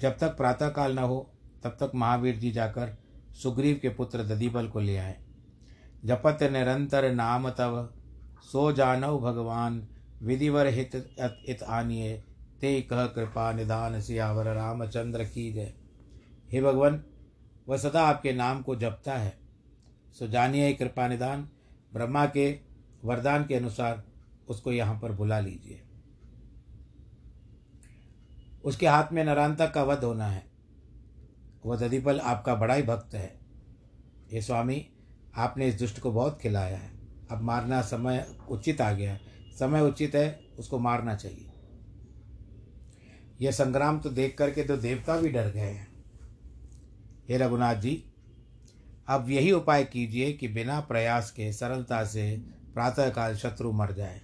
जब 0.00 0.18
तक 0.18 0.28
प्रातःकाल 0.28 0.94
न 0.94 0.98
हो, 0.98 1.30
तब 1.64 1.70
तक 1.70 1.92
महावीर 1.94 2.36
जी 2.36 2.50
जाकर 2.50 2.98
सुग्रीव 3.32 3.78
के 3.82 3.88
पुत्र 3.88 4.22
ददीबल 4.22 4.68
को 4.68 4.80
ले 4.80 4.96
आए। 4.96 5.20
जपत 6.04 6.38
निरंतर 6.42 7.14
नाम 7.14 7.50
तव, 7.50 7.88
सो 8.52 8.72
जानव 8.72 9.18
भगवान, 9.18 9.88
विधिवर 10.22 10.66
हित 10.66 11.14
इत 11.48 11.62
आनिए। 11.62 12.24
ते 12.60 12.82
कह 12.82 13.06
कृपा 13.06 13.52
निदान 13.52 14.00
सियावर 14.00 14.44
रामचंद्र 14.44 15.24
की 15.24 15.52
जय। 15.52 15.74
हे 16.52 16.62
भगवान, 16.62 17.04
वह 17.68 17.76
सदा 17.76 18.02
आपके 18.02 18.32
नाम 18.32 18.62
को 18.62 18.76
जपता 18.76 19.12
है। 19.12 19.38
सो 20.18 20.28
जानिए 20.28 20.72
कृपा 20.72 21.08
निदान 21.08 21.48
ब्रह्मा 21.92 22.26
के 22.26 22.60
वरदान 23.04 23.46
के 23.46 23.54
अनुसार 23.54 24.04
उसको 24.48 24.72
यहाँ 24.72 25.00
पर 25.00 25.12
बुला 25.12 25.40
लीजिए। 25.40 25.82
उसके 28.64 28.86
हाथ 28.86 29.12
में 29.12 29.24
नरांतक 29.24 29.72
का 29.72 29.82
वध 29.82 30.04
होना 30.04 30.26
है। 30.26 30.46
वह 31.66 31.76
ददीपल 31.76 32.20
आपका 32.20 32.54
बड़ा 32.54 32.74
ही 32.74 32.82
भक्त 32.82 33.14
है। 33.14 33.40
ये 34.32 34.42
स्वामी, 34.42 34.88
आपने 35.36 35.66
इस 35.66 35.74
दुष्ट 35.74 36.00
को 36.00 36.12
बहुत 36.12 36.38
खिलाया 36.40 36.76
है। 36.76 36.90
अब 37.30 37.40
मारना 37.40 37.82
समय 37.82 38.36
उचित 38.48 38.80
आ 38.80 38.92
गया 38.92 39.12
है। 39.12 39.20
समय 39.58 39.80
उचित 39.80 40.14
है, 40.14 40.40
उसको 40.58 40.78
मारना 40.78 41.14
चाहिए। 41.14 41.48
यह 43.40 43.50
संग्राम 43.50 44.00
तो 44.00 44.10
देख 44.10 44.38
करके 44.38 44.64
तो 44.64 44.76
देवता 44.76 45.16
भी 45.16 45.28
डर 45.28 45.50
गए 45.50 45.60
हैं। 45.60 46.04
हे 47.28 47.38
रघुनाथ 47.38 47.74
जी 47.74 48.11
अब 49.08 49.30
यही 49.30 49.52
उपाय 49.52 49.84
कीजिए 49.84 50.32
कि 50.32 50.48
बिना 50.48 50.80
प्रयास 50.80 51.30
के, 51.30 51.52
सरलता 51.52 52.04
से 52.04 52.42
प्रातःकाल 52.74 53.36
शत्रु 53.36 53.72
मर 53.72 53.92
जाए। 53.92 54.20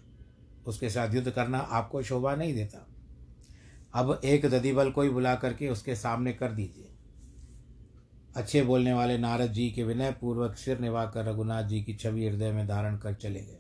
उसके 0.67 0.91
साथ 0.91 1.15
युद्ध 1.15 1.31
करना 1.31 1.59
आपको 1.59 2.03
शोभा 2.03 2.35
नहीं 2.35 2.55
देता। 2.55 2.87
अब 3.95 4.21
एक 4.25 4.47
ददीबल 4.47 4.91
को 4.91 5.03
ही 5.03 5.09
बुला 5.09 5.35
करके 5.35 5.69
उसके 5.69 5.95
सामने 5.95 6.33
कर 6.33 6.53
दीजिए। 6.53 6.89
अच्छे 8.37 8.63
बोलने 8.63 8.93
वाले 8.93 9.19
नारद 9.19 9.53
जी 9.53 9.71
के 9.71 9.85
विनय 9.85 10.13
पूर्वक 10.13 10.57
सिर 10.57 10.79
निभाकर 10.79 11.25
रघुनाथ 11.25 11.63
जी 11.63 11.83
की 11.83 11.95
छवि 11.95 12.29
हृदय 12.29 12.53
में 12.53 12.69
धारण 12.69 12.97
कर 12.97 13.15
चले 13.15 13.41
गए। 13.41 13.59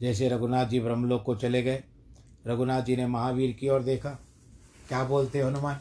जैसे 0.00 0.28
रघुनाथ 0.28 0.66
जी 0.66 0.80
ब्रह्मलोक 0.80 1.22
को 1.22 1.36
चले 1.36 1.62
गए, 1.62 1.84
रघुनाथ 2.46 2.82
जी 2.82 2.96
ने 2.96 3.06
महावीर 3.06 3.52
की 3.52 3.68
ओर 3.68 3.82
देखा। 3.82 4.10
क्या 4.88 5.04
बोलते 5.04 5.40
हनुमान? 5.40 5.80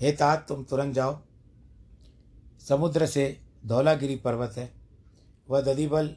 हे 0.00 0.12
तात, 0.12 0.44
तुम 0.48 0.64
तुरंत 0.64 0.94
जाओ। 0.94 1.25
समुद्र 2.68 3.06
से 3.06 3.40
धौलागिरी 3.66 4.16
पर्वत 4.16 4.54
है। 4.56 4.70
वह 5.48 5.60
ददीबल 5.60 6.16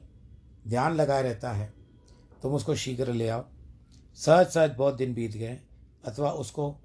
ध्यान 0.67 0.95
लगाए 0.95 1.23
रहता 1.23 1.51
है। 1.51 1.73
तुम 2.41 2.53
उसको 2.53 2.75
शीघ्र 2.75 3.13
ले 3.13 3.27
आओ। 3.29 3.45
सहज 4.15 4.47
सहज 4.47 4.75
बहुत 4.77 4.95
दिन 4.95 5.13
बीत 5.13 5.31
गए 5.31 5.59
अथवा 6.05 6.31
उसको 6.31 6.75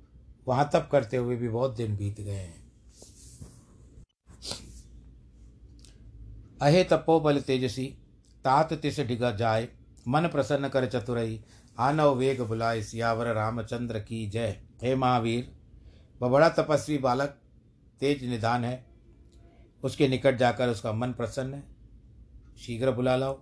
वहाँ 0.49 0.71
तप 0.73 0.89
करते 0.93 1.17
हुए 1.17 1.37
भी 1.37 1.49
बहुत 1.49 1.77
दिन 1.77 1.97
बीत 1.97 2.21
गए 2.21 2.33
हैं। 2.33 2.63
अहे 6.63 6.85
तपो 6.85 7.21
बल 7.21 7.41
तेजसी, 7.41 7.87
तात 8.45 8.73
तिस 8.73 9.01
डिग 9.01 9.25
जाए, 9.37 9.69
मन 10.09 10.29
प्रसन्न 10.29 10.69
कर 10.69 10.87
चतुरई, 10.87 11.41
आनव 11.79 12.15
वेग 12.15 12.41
बुलाए, 12.41 12.83
सियावर 12.83 13.33
रामचंद्र 13.35 13.99
की 13.99 14.27
जय। 14.27 14.61
हे 14.83 14.95
महावीर 14.95 15.53
वह 16.23 16.29
बड़ा 16.29 16.49
तपस्वी 16.49 16.99
बालक, 16.99 17.39
तेज 18.01 18.25
निदान 18.25 18.65
है। 18.65 18.94
उसके 19.85 20.09
निकट 20.09 20.37
जाकर 20.37 20.69
उसका 20.69 20.93
मन 20.93 21.13
प्रसन्न 21.13 21.55
है। 21.55 21.63
शीघ्र 22.59 22.91
बुला 22.91 23.17
लाओ। 23.17 23.41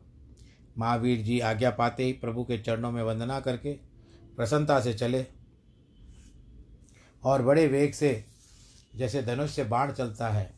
महावीर 0.78 1.20
जी 1.20 1.38
आज्ञा 1.40 1.70
पाते 1.70 2.04
ही 2.04 2.12
प्रभु 2.12 2.44
के 2.44 2.58
चरणों 2.58 2.90
में 2.90 3.02
वंदना 3.02 3.40
करके 3.40 3.72
प्रसन्नता 4.36 4.80
से 4.80 4.94
चले 4.94 5.24
और 7.22 7.42
बड़े 7.42 7.66
वेग 7.66 7.92
से, 7.92 8.24
जैसे 8.96 9.22
धनुष 9.22 9.50
से 9.50 9.64
बाण 9.64 9.92
चलता 9.92 10.28
है, 10.28 10.52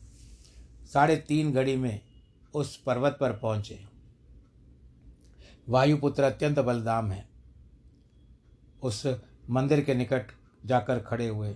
साढ़े 0.93 1.15
तीन 1.17 1.53
घड़ी 1.53 1.75
में 1.75 1.99
उस 2.53 2.75
पर्वत 2.77 3.17
पर 3.21 3.33
पहुँचे। 3.33 3.79
वायुपुत्र 5.69 6.23
अत्यंत 6.23 6.59
बलदाम 6.59 7.11
है। 7.11 7.27
उस 8.83 9.05
मंदिर 9.49 9.81
के 9.81 9.93
निकट 9.93 10.31
जाकर 10.65 10.99
खड़े 10.99 11.27
हुए, 11.27 11.55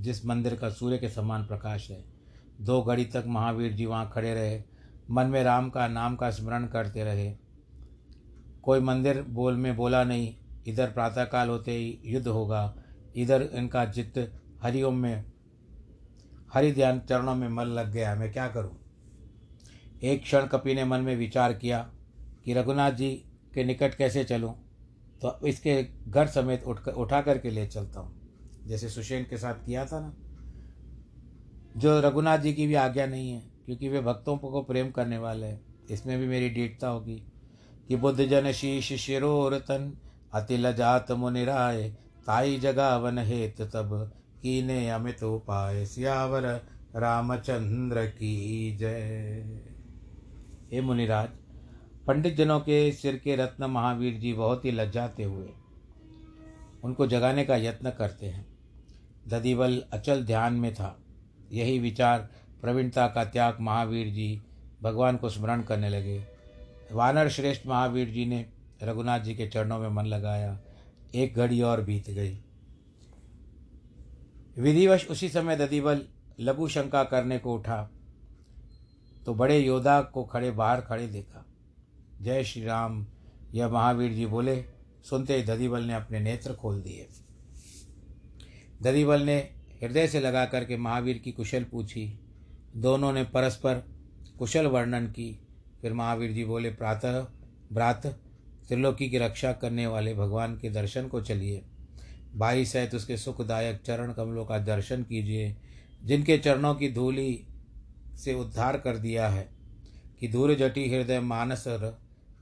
जिस 0.00 0.24
मंदिर 0.26 0.56
का 0.56 0.70
सूर्य 0.70 0.98
के 0.98 1.08
समान 1.08 1.46
प्रकाश 1.46 1.90
है। 1.90 2.15
दो 2.60 2.82
घड़ी 2.82 3.04
तक 3.04 3.24
महावीर 3.26 3.72
जी 3.72 3.86
वहाँ 3.86 4.10
खड़े 4.14 4.34
रहे। 4.34 4.62
मन 5.10 5.26
में 5.26 5.44
राम 5.44 5.70
का 5.70 5.88
नाम 5.88 6.16
का 6.16 6.30
स्मरण 6.30 6.66
करते 6.66 7.04
रहे। 7.04 7.36
कोई 8.62 8.80
मंदिर 8.80 9.22
बोल 9.22 9.54
में 9.54 9.76
बोला 9.76 10.04
नहीं, 10.04 10.36
इधर 10.66 10.90
प्रातःकाल 10.90 11.48
होते 11.48 11.72
ही 11.72 12.00
युद्ध 12.04 12.28
होगा। 12.28 12.76
इधर 13.16 13.42
इनका 13.42 13.84
चित्त 13.84 14.42
हरिओम 14.62 14.94
में 14.94 15.24
हरि 16.54 16.72
ध्यान 16.72 17.00
चरणों 17.00 17.34
में 17.34 17.48
मन 17.48 17.64
लग 17.64 17.92
गया। 17.92 18.14
मैं 18.14 18.32
क्या 18.32 18.48
करूँ? 18.48 18.78
एक 20.02 20.22
क्षण 20.22 20.46
कपि 20.46 20.74
ने 20.74 20.84
मन 20.84 21.00
में 21.00 21.16
विचार 21.16 21.52
किया 21.52 21.90
कि 22.44 22.54
रघुनाथ 22.54 22.92
जी 22.92 23.24
के 23.54 23.64
निकट 23.64 23.94
कैसे 23.94 24.24
चलूँ? 24.24 24.54
तो 25.22 25.46
इसके 25.46 25.88
घर 26.08 26.26
समेत 26.26 26.64
उठ, 26.64 26.88
उठा 26.88 27.20
करके 27.20 27.50
ले 27.50 27.66
चलता 27.66 28.00
हूँ। 28.00 28.16
जैसे 28.66 28.88
सुशेन 28.88 29.24
के 29.24 29.36
साथ 29.36 29.54
किया 29.54 29.86
था 29.86 30.00
ना। 30.00 30.14
जो 31.76 32.00
रघुनाथ 32.00 32.38
जी 32.38 32.52
की 32.52 32.66
भी 32.66 32.74
आज्ञा 32.74 33.06
नहीं 33.06 33.30
है, 33.30 33.42
क्योंकि 33.66 33.88
वे 33.88 34.00
भक्तों 34.00 34.36
को 34.38 34.62
प्रेम 34.62 34.90
करने 34.90 35.18
वाले 35.18 35.46
हैं। 35.46 35.60
इसमें 35.90 36.18
भी 36.18 36.26
मेरी 36.26 36.50
दृढ़ता 36.50 36.88
होगी 36.88 37.22
कि 37.88 37.96
बुद्ध 37.96 38.26
जन 38.26 38.50
शीश 38.52 38.92
शिरोर 38.92 39.58
तन 39.58 39.92
अति 40.34 40.56
लजात 40.56 41.10
मुनिराय 41.12 41.88
ताई 42.26 42.56
जगा 42.58 42.96
वन 42.96 43.18
हेत 43.18 43.60
तब, 43.62 44.12
कीने 44.42 44.88
अमित 44.90 45.22
उपाय, 45.22 45.84
सियावर 45.86 46.46
रामचंद्र 46.96 48.06
की 48.06 48.76
जय। 48.76 49.62
हे 50.72 50.80
मुनिराज, 50.80 51.28
पंडित 52.06 52.36
जनों 52.36 52.60
के 52.60 52.92
सिर 52.92 53.16
के 53.16 53.36
रत्न 53.36 53.64
महावीर 53.64 54.14
जी 54.14 54.32
बहुत 54.32 54.64
ही 54.64 54.70
लज्जाते 54.70 55.22
हुए 55.22 55.48
उनको 56.84 57.06
जगाने 57.06 57.44
का 57.44 57.56
यत्न 57.56 57.90
करते 57.90 58.26
हैं। 58.26 58.46
दधिबल 59.28 59.82
अचल 59.92 60.24
ध्यान 60.24 60.54
में 60.54 60.72
था। 60.74 60.96
यही 61.52 61.78
विचार 61.78 62.28
प्रवीणता 62.60 63.06
का 63.08 63.24
त्याग 63.24 63.56
महावीर 63.60 64.06
जी 64.06 64.42
भगवान 64.82 65.16
को 65.16 65.28
स्मरण 65.28 65.62
करने 65.62 65.88
लगे। 65.88 66.24
वानर 66.92 67.28
श्रेष्ठ 67.28 67.66
महावीर 67.66 68.10
जी 68.10 68.26
ने 68.26 68.46
रघुनाथ 68.82 69.20
जी 69.20 69.34
के 69.34 69.46
चरणों 69.46 69.78
में 69.78 69.88
मन 69.88 70.06
लगाया। 70.06 70.58
एक 71.14 71.34
घड़ी 71.34 71.60
और 71.62 71.82
बीत 71.82 72.10
गई। 72.10 72.38
विधिवश 74.58 75.06
उसी 75.06 75.28
समय 75.28 75.56
दधिबल 75.56 76.02
लघु 76.40 76.68
शंका 76.68 77.04
करने 77.04 77.38
को 77.38 77.54
उठा 77.54 77.90
तो 79.26 79.34
बड़े 79.34 79.58
योद्धा 79.58 80.00
को 80.02 80.24
खड़े 80.24 80.50
बाहर 80.50 80.80
खड़े 80.80 81.06
देखा। 81.06 81.44
जय 82.22 82.44
श्री 82.44 82.64
राम, 82.64 83.06
यह 83.54 83.68
महावीर 83.68 84.12
जी 84.12 84.26
बोले, 84.26 84.64
सुनते 85.10 85.36
ही 85.36 85.42
दधिबल 85.42 85.82
ने 85.82 85.94
अपने 85.94 86.20
नेत्र 86.20 86.54
खोल 86.54 86.80
दिए। 86.82 87.08
दधिबल 88.82 89.22
ने 89.22 89.55
हृदय 89.82 90.08
से 90.08 90.20
लगा 90.20 90.44
करके 90.44 90.76
महावीर 90.76 91.18
की 91.18 91.32
कुशल 91.32 91.64
पूछी। 91.64 92.20
दोनों 92.76 93.12
ने 93.12 93.24
परस्पर 93.24 93.84
कुशल 94.38 94.66
वर्णन 94.66 95.06
की। 95.06 95.40
फिर 95.82 95.92
महावीर 95.92 96.32
जी 96.32 96.44
बोले, 96.44 96.70
प्रातः 96.70 97.26
भ्रात 97.72 98.06
त्रिलोकी 98.68 99.10
की 99.10 99.18
रक्षा 99.18 99.52
करने 99.52 99.86
वाले 99.86 100.14
भगवान 100.14 100.58
के 100.58 100.70
दर्शन 100.70 101.08
को 101.08 101.20
चलिए। 101.20 101.64
भाई 102.36 102.64
सहित 102.64 102.94
उसके 102.94 103.16
सुखदायक 103.16 103.80
चरण 103.80 104.12
कमलों 104.12 104.46
का 104.46 104.58
दर्शन 104.58 105.02
कीजिए, 105.02 105.56
जिनके 106.04 106.38
चरणों 106.38 106.74
की 106.74 106.92
धूली 106.92 107.46
से 108.16 108.34
उद्धार 108.34 108.78
कर 108.78 108.96
दिया 108.96 109.28
है। 109.28 109.56
कि 110.20 110.28
दूर 110.28 110.54
जटी 110.54 110.90
हृदय 110.90 111.20
मानस 111.20 111.64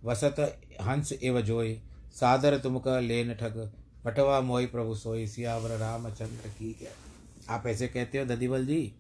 वसत 0.04 0.60
हंस 0.82 1.12
एव 1.12 1.40
जोय 1.40 1.74
सादर 2.12 2.58
तुमका 2.58 3.00
लेन 3.00 3.34
ठग, 3.34 3.72
पटवा 4.04 4.40
मोई 4.40 4.66
प्रभु 4.66 4.94
सोई, 4.94 5.26
सियावर 5.26 5.70
रामचंद्र 5.70 6.48
की 6.48 6.76
जय। 6.80 7.03
आप 7.50 7.66
ऐसे 7.66 7.88
कहते 7.88 8.18
हो 8.18 8.24
ददीबल 8.24 8.66
जी? 8.66 8.94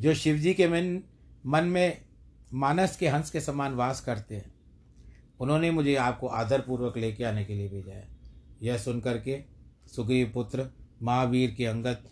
जो 0.00 0.14
शिव 0.14 0.36
जी 0.36 0.54
के 0.54 0.68
मन 0.68 1.02
मन 1.46 1.64
में 1.64 2.02
मानस 2.54 2.96
के 2.96 3.08
हंस 3.08 3.30
के 3.30 3.40
समान 3.40 3.74
वास 3.74 4.00
करते 4.00 4.36
हैं, 4.36 4.54
उन्होंने 5.40 5.70
मुझे 5.70 5.94
आपको 5.96 6.26
आदरपूर्वक 6.26 6.96
लेके 6.96 7.24
आने 7.24 7.44
के 7.44 7.54
लिए 7.54 7.68
भेजा 7.68 7.92
है। 7.92 8.08
यह 8.62 8.78
सुनकर 8.78 9.18
के 9.18 9.42
सुग्रीव 9.96 10.30
पुत्र, 10.34 10.66
महावीर 11.02 11.50
के 11.50 11.66
अंगत 11.66 12.02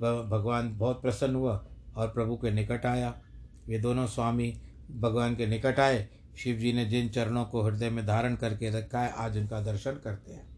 भगवान 0.00 0.78
बहुत 0.78 1.02
प्रसन्न 1.02 1.34
हुआ 1.34 1.66
और 1.96 2.08
प्रभु 2.08 2.36
के 2.36 2.50
निकट 2.50 2.86
आया। 2.86 3.20
वे 3.66 3.78
दोनों 3.78 4.06
स्वामी 4.06 4.62
भगवान 4.90 5.36
के 5.36 5.46
निकट 5.46 5.80
आए। 5.80 6.08
शिव 6.36 6.56
जी 6.56 6.72
ने 6.72 6.84
जिन 6.84 7.08
चरणों 7.08 7.44
को 7.44 7.62
हृदय 7.62 7.90
में 7.90 8.06
धारण 8.06 8.36
करके 8.36 8.70
रखा 8.70 9.00
है, 9.00 9.12
आज 9.12 9.38
उनका 9.38 9.60
दर्शन 9.60 9.92
करते 9.92 10.32
हैं। 10.32 10.51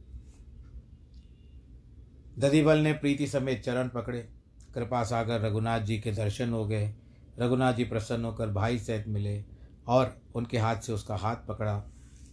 दधिबल 2.38 2.78
ने 2.78 2.92
प्रीति 2.92 3.26
समेत 3.26 3.62
चरण 3.62 3.88
पकड़े। 3.88 4.28
कृपा 4.74 5.04
सागर 5.04 5.40
रघुनाथ 5.40 5.80
जी 5.80 5.98
के 5.98 6.12
दर्शन 6.12 6.50
हो 6.50 6.66
गए। 6.66 6.94
रघुनाथ 7.38 7.74
जी 7.74 7.84
प्रसन्न 7.84 8.24
होकर 8.24 8.48
भाई 8.48 8.78
सहित 8.78 9.08
मिले 9.08 9.44
और 9.86 10.20
उनके 10.34 10.58
हाथ 10.58 10.76
से 10.76 10.92
उसका 10.92 11.16
हाथ 11.16 11.36
पकड़ा। 11.36 11.84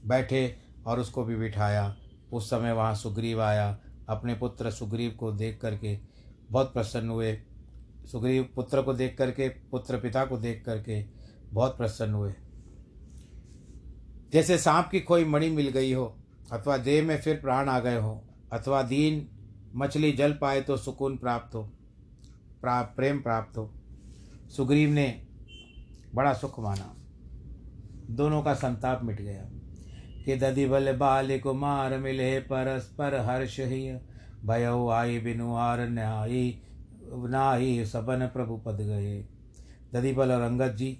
बैठे 0.05 0.57
और 0.85 0.99
उसको 0.99 1.23
भी 1.23 1.35
बिठाया। 1.35 1.97
उस 2.33 2.49
समय 2.49 2.71
वहाँ 2.71 2.95
सुग्रीव 2.95 3.41
आया। 3.41 3.79
अपने 4.09 4.35
पुत्र 4.35 4.71
सुग्रीव 4.71 5.11
को 5.11 5.31
देख 5.31 5.61
करके 5.61 5.99
बहुत 6.51 6.73
प्रसन्न 6.73 7.09
हुए। 7.09 7.41
सुग्रीव 8.11 8.49
पुत्र 8.55 8.81
को 8.81 8.93
देख 8.93 9.17
करके, 9.17 9.49
पुत्र 9.49 9.97
पिता 9.97 10.25
को 10.25 10.37
देख 10.37 10.63
करके 10.65 11.05
बहुत 11.53 11.77
प्रसन्न 11.77 12.13
हुए। 12.13 12.33
जैसे 14.33 14.57
सांप 14.57 14.89
की 14.91 14.99
कोई 14.99 15.25
मणि 15.25 15.49
मिल 15.49 15.69
गई 15.69 15.93
हो, 15.93 16.17
अथवा 16.51 16.77
देह 16.77 17.03
में 17.03 17.21
फिर 17.21 17.35
प्राण 17.35 17.69
आ 17.69 17.79
गए 17.79 17.97
हो, 17.97 18.23
अथवा 18.53 18.81
दीन 18.81 19.29
मछली 19.75 20.11
जल 20.11 20.33
पाए 20.33 20.61
तो 20.61 20.77
सुकून 20.77 21.17
प्राप्त 21.17 21.55
हो 21.55 21.63
प्रा, 22.61 22.81
प्रेम 22.81 23.21
प्राप्त 23.21 23.57
हो। 23.57 23.73
सुग्रीव 24.57 24.89
ने 24.89 25.27
बड़ा 26.15 26.33
सुख 26.33 26.59
माना। 26.59 26.95
दोनों 28.09 28.43
का 28.43 28.53
संताप 28.53 29.03
मिट 29.03 29.21
गया। 29.21 29.45
कि 30.25 30.35
दधि 30.35 30.65
बल 30.65 30.97
बाल 30.97 31.39
कुमार 31.39 31.97
मिले 31.97 32.39
परस्पर 32.39 33.15
हर्ष 33.15 33.59
ही। 33.59 33.91
भय 34.45 34.89
आई 34.91 35.19
बिनु 35.19 35.55
आर 35.55 35.89
न्यायी 35.89 36.61
नाही 37.13 37.85
सबन 37.85 38.27
प्रभु 38.27 38.57
पद 38.57 38.75
गए। 38.75 39.25
दधिबल 39.93 40.31
और 40.31 40.41
अंगद 40.41 40.75
जी 40.75 40.99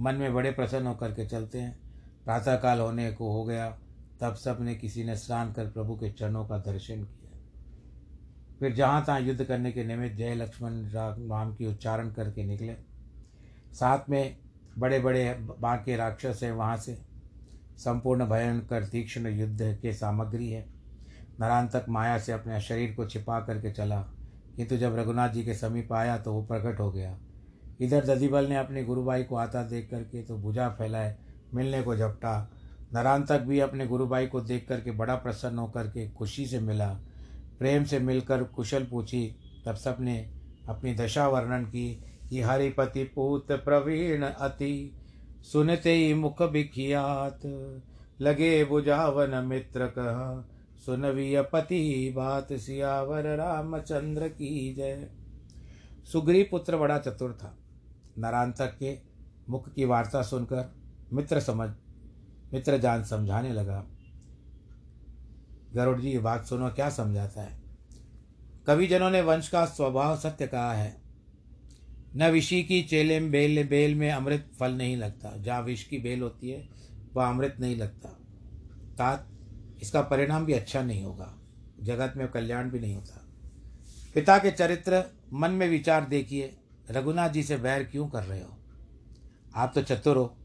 मन 0.00 0.14
में 0.14 0.34
बड़े 0.34 0.50
प्रसन्न 0.50 0.86
होकर 0.86 1.10
के 1.10 1.26
चलते 1.26 1.58
हैं। 1.58 1.78
प्रातःकाल 2.24 2.80
होने 2.80 3.12
को 3.12 3.32
हो 3.32 3.44
गया। 3.44 3.78
तब 4.20 4.34
सबने 4.34 4.74
किसी 4.74 5.04
ने 5.04 5.16
स्नान 5.16 5.52
कर 5.52 5.66
प्रभु 5.66 5.94
के 5.94 6.10
चरणों 6.10 6.46
का 6.46 6.58
दर्शन 6.58 7.04
किया। 7.04 7.19
फिर 8.60 8.74
जहाँ 8.74 9.04
तहाँ 9.04 9.20
युद्ध 9.20 9.44
करने 9.44 9.72
के 9.72 9.84
निमित्त 9.84 10.16
जय 10.16 10.34
लक्ष्मण 10.34 10.72
राम 10.90 11.54
की 11.54 11.66
उच्चारण 11.66 12.10
करके 12.10 12.44
निकले। 12.44 12.74
साथ 13.72 14.10
में 14.10 14.36
बड़े 14.78 14.98
बड़े 14.98 15.24
बाके 15.60 15.96
राक्षस 15.96 16.40
हैं 16.42 16.52
वहाँ 16.52 16.76
से। 16.76 16.98
संपूर्ण 17.76 18.26
भयंकर 18.26 18.84
तीक्ष्ण 18.84 19.28
युद्ध 19.28 19.78
के 19.82 19.92
सामग्री 19.92 20.50
है। 20.50 20.64
नरांतक 21.40 21.86
माया 21.88 22.18
से 22.18 22.32
अपने 22.32 22.60
शरीर 22.60 22.94
को 22.94 23.06
छिपा 23.06 23.40
करके 23.40 23.72
चला। 23.72 24.00
किंतु 24.56 24.76
जब 24.76 24.96
रघुनाथ 24.96 25.28
जी 25.28 25.44
के 25.44 25.54
समीप 25.54 25.92
आया 25.92 26.18
तो 26.18 26.32
वो 26.32 26.42
प्रकट 26.42 26.80
हो 26.80 26.90
गया। 26.92 27.16
इधर 27.80 28.04
दधिबल 28.06 28.48
ने 28.48 28.56
अपने 28.56 28.84
गुरुभाई 28.84 29.22
को 29.24 29.36
आता 29.36 29.62
देख 29.62 29.88
करके 29.90 30.22
तो 30.22 30.36
भुजा 30.36 30.68
फैलाए, 30.68 31.16
मिलने 31.54 31.82
को 31.82 31.96
झपटा। 31.96 32.50
नरांतक 32.94 33.40
भी 33.40 33.60
अपने 33.60 33.86
गुरुभाई 33.86 34.26
को 34.26 34.40
देख 34.40 34.66
करके 34.68 34.90
बड़ा 34.90 35.14
प्रसन्न 35.14 35.58
होकर 35.58 35.86
के 35.86 36.08
खुशी 36.10 36.46
से 36.46 36.60
मिला। 36.60 36.98
प्रेम 37.60 37.84
से 37.84 37.98
मिलकर 37.98 38.42
कुशल 38.44 38.84
पूछी, 38.84 39.36
तब 39.66 39.74
सबने 39.74 40.18
अपनी 40.68 40.94
दशा 40.94 41.28
वर्णन 41.28 41.64
की 41.64 42.04
कि 42.28 42.40
हरिपति 42.40 43.04
पूत 43.04 43.52
प्रवीण 43.52 44.22
अति, 44.22 44.96
सुनते 45.52 45.92
ही 45.92 46.14
मुख 46.14 46.42
बिखियात 46.42 47.40
लगे 48.20 48.64
बुझावन 48.64 49.44
मित्र 49.44 49.86
कह, 49.98 50.44
सुनवीय 50.80 51.42
पति 51.42 52.12
बात 52.16 52.52
सियावर 52.52 53.36
रामचंद्र 53.36 54.28
की 54.28 54.74
जय। 54.74 55.08
सुग्री 56.12 56.42
पुत्र 56.42 56.76
बड़ा 56.76 56.98
चतुर 56.98 57.32
था। 57.32 57.56
नरांतक 58.18 58.76
के 58.78 58.96
मुख 59.48 59.72
की 59.74 59.84
वार्ता 59.84 60.22
सुनकर 60.22 60.72
मित्र 61.12 61.40
समझ, 61.40 61.70
मित्र 62.52 62.78
जान 62.78 63.04
समझाने 63.04 63.52
लगा। 63.52 63.84
गरुड़ 65.74 66.00
जी, 66.00 66.08
ये 66.08 66.18
बात 66.18 66.46
सुनो, 66.46 66.70
क्या 66.70 66.90
समझाता 66.90 67.42
है? 67.42 67.60
कवि 68.66 68.86
जनों 68.86 69.10
ने 69.10 69.20
वंश 69.20 69.48
का 69.48 69.64
स्वभाव 69.64 70.18
सत्य 70.18 70.46
कहा 70.46 70.72
है। 70.72 71.00
न 72.16 72.30
विषि 72.30 72.62
की 72.62 72.82
चेले 72.82 73.20
बेल 73.20 73.68
बेल 73.68 73.94
में 73.94 74.10
अमृत 74.10 74.50
फल 74.60 74.72
नहीं 74.72 74.96
लगता। 74.96 75.36
जहाँ 75.36 75.62
विष 75.62 75.84
की 75.84 75.98
बेल 75.98 76.22
होती 76.22 76.50
है, 76.50 76.68
वह 77.14 77.28
अमृत 77.28 77.56
नहीं 77.60 77.76
लगता। 77.76 78.08
तात, 78.98 79.28
इसका 79.82 80.02
परिणाम 80.02 80.44
भी 80.44 80.52
अच्छा 80.52 80.82
नहीं 80.82 81.04
होगा। 81.04 81.38
जगत 81.80 82.14
में 82.16 82.28
कल्याण 82.28 82.70
भी 82.70 82.80
नहीं 82.80 82.94
होता। 82.94 83.28
पिता 84.14 84.38
के 84.38 84.50
चरित्र, 84.50 85.04
मन 85.32 85.50
में 85.50 85.68
विचार 85.68 86.04
देखिए, 86.04 86.56
रघुनाथ 86.90 87.30
जी 87.30 87.42
से 87.42 87.56
बैर 87.56 87.84
क्यों 87.84 88.08
कर 88.08 88.22
रहे 88.22 88.40
हो? 88.40 88.58
आप 89.54 89.72
तो 89.74 89.82
चतुर 89.82 90.16
हो। 90.16 90.36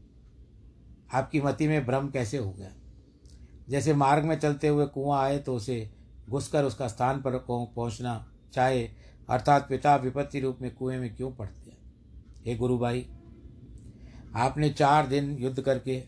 आपकी 1.12 1.40
मति 1.40 1.68
में 1.68 1.86
भ्रम 1.86 2.08
कैसे 2.08 2.38
हो 2.38 2.52
गया? 2.52 2.70
जैसे 3.68 3.94
मार्ग 3.94 4.24
में 4.24 4.38
चलते 4.38 4.68
हुए 4.68 4.86
कुआँ 4.86 5.22
आए 5.22 5.38
तो 5.38 5.54
उसे 5.54 5.90
घुसकर 6.30 6.64
उसका 6.64 6.88
स्थान 6.88 7.20
पर 7.22 7.36
पहुँचना 7.40 8.32
चाहे, 8.52 8.82
अर्थात 9.30 9.68
पिता 9.68 9.94
विपत्ति 9.96 10.40
रूप 10.40 10.58
में 10.62 10.74
कुएँ 10.74 10.98
में 10.98 11.14
क्यों 11.16 11.30
पड़ते 11.32 11.70
हैं? 11.70 11.78
हे 12.46 12.56
गुरु 12.56 12.78
भाई 12.78 13.06
आपने 14.36 14.70
चार 14.70 15.06
दिन 15.06 15.36
युद्ध 15.38 15.60
करके 15.60 15.98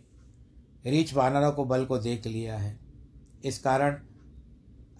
रीछ 0.86 1.14
वानरों 1.14 1.52
को 1.52 1.64
बल 1.64 1.84
को 1.84 1.98
देख 1.98 2.26
लिया 2.26 2.56
है। 2.58 2.78
इस 3.44 3.58
कारण 3.58 3.98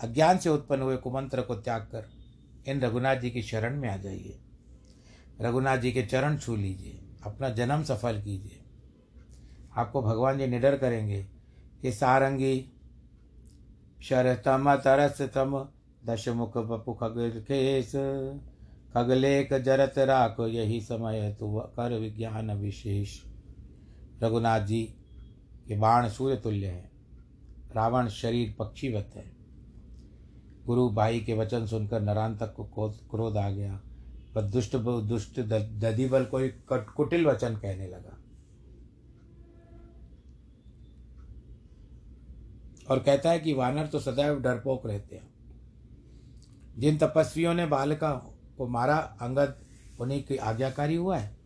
अज्ञान 0.01 0.39
से 0.39 0.51
उत्पन्न 0.51 0.83
हुए 0.83 0.97
कुमंत्र 0.97 1.43
को 1.43 1.55
त्याग 1.55 1.83
कर 1.83 2.09
इन 2.69 2.81
रघुनाथ 2.81 3.17
जी 3.17 3.31
की 3.31 3.43
शरण 3.43 3.81
में 3.81 3.89
आ 3.89 3.97
जाइए। 3.97 4.39
रघुनाथ 5.41 5.79
जी 5.79 5.93
के 5.93 6.03
चरण 6.03 6.37
छू 6.39 6.57
लीजिए, 6.57 7.01
अपना 7.23 7.49
जन्म 7.49 7.83
सफल 7.83 8.21
कीजिए। 8.23 8.61
आपको 9.77 10.03
भगवान 10.03 10.39
जी 10.39 10.47
निडर 10.47 10.77
करेंगे 10.79 11.27
कि 11.83 11.93
सारंगी 11.93 12.55
शरतम 14.01 14.75
तरस 14.77 15.21
तम 15.35 15.59
दशमुख 16.07 16.57
बपु 16.69 16.93
खेस 16.95 17.93
खगलेख 18.95 19.53
जरत 19.63 19.99
राख 19.99 20.37
यही 20.41 20.81
समय 20.81 21.37
तु 21.41 21.49
कर 21.77 21.99
विज्ञान 21.99 22.51
विशेष 22.51 23.19
रघुनाथ 24.23 24.61
जी 24.61 24.83
के 25.69 25.77
बाण 25.79 26.09
सूर्य 26.09 26.37
तुल्य 26.37 26.67
है 26.67 26.91
रावण 27.75 28.09
शरीर 28.09 28.55
पक्षीवत 28.59 29.11
है 29.17 29.25
गुरु 30.67 30.89
भाई 30.91 31.21
के 31.21 31.35
वचन 31.35 31.67
सुनकर 31.67 32.01
नरांतक 32.01 32.55
को 32.57 32.89
क्रोध 33.11 33.37
आ 33.37 33.49
गया 33.51 33.81
पर 34.35 34.43
दुष्ट 34.43 34.77
दुष्ट 34.77 35.41
दधिबल 35.41 36.25
को 36.25 36.41
एक 36.41 36.73
कुटिल 36.97 37.27
वचन 37.27 37.57
कहने 37.57 37.87
लगा 37.89 38.18
और 42.91 42.99
कहता 42.99 43.31
है 43.31 43.41
कि 43.41 43.53
वानर 43.53 43.87
तो 43.87 44.01
सदैव 44.01 44.41
डरपोक 44.41 44.87
रहते 44.87 45.17
हैं। 45.17 45.31
जिन 46.79 46.99
तपस्वियों 46.99 47.55
ने 47.55 47.67
बालिका 47.67 48.13
को 48.59 48.69
मारा, 48.69 48.97
अंगद 48.97 49.63
उन्हीं 50.01 50.23
की 50.23 50.37
आज्ञाकारी 50.37 50.95
हुआ 50.95 51.19
है। 51.19 51.37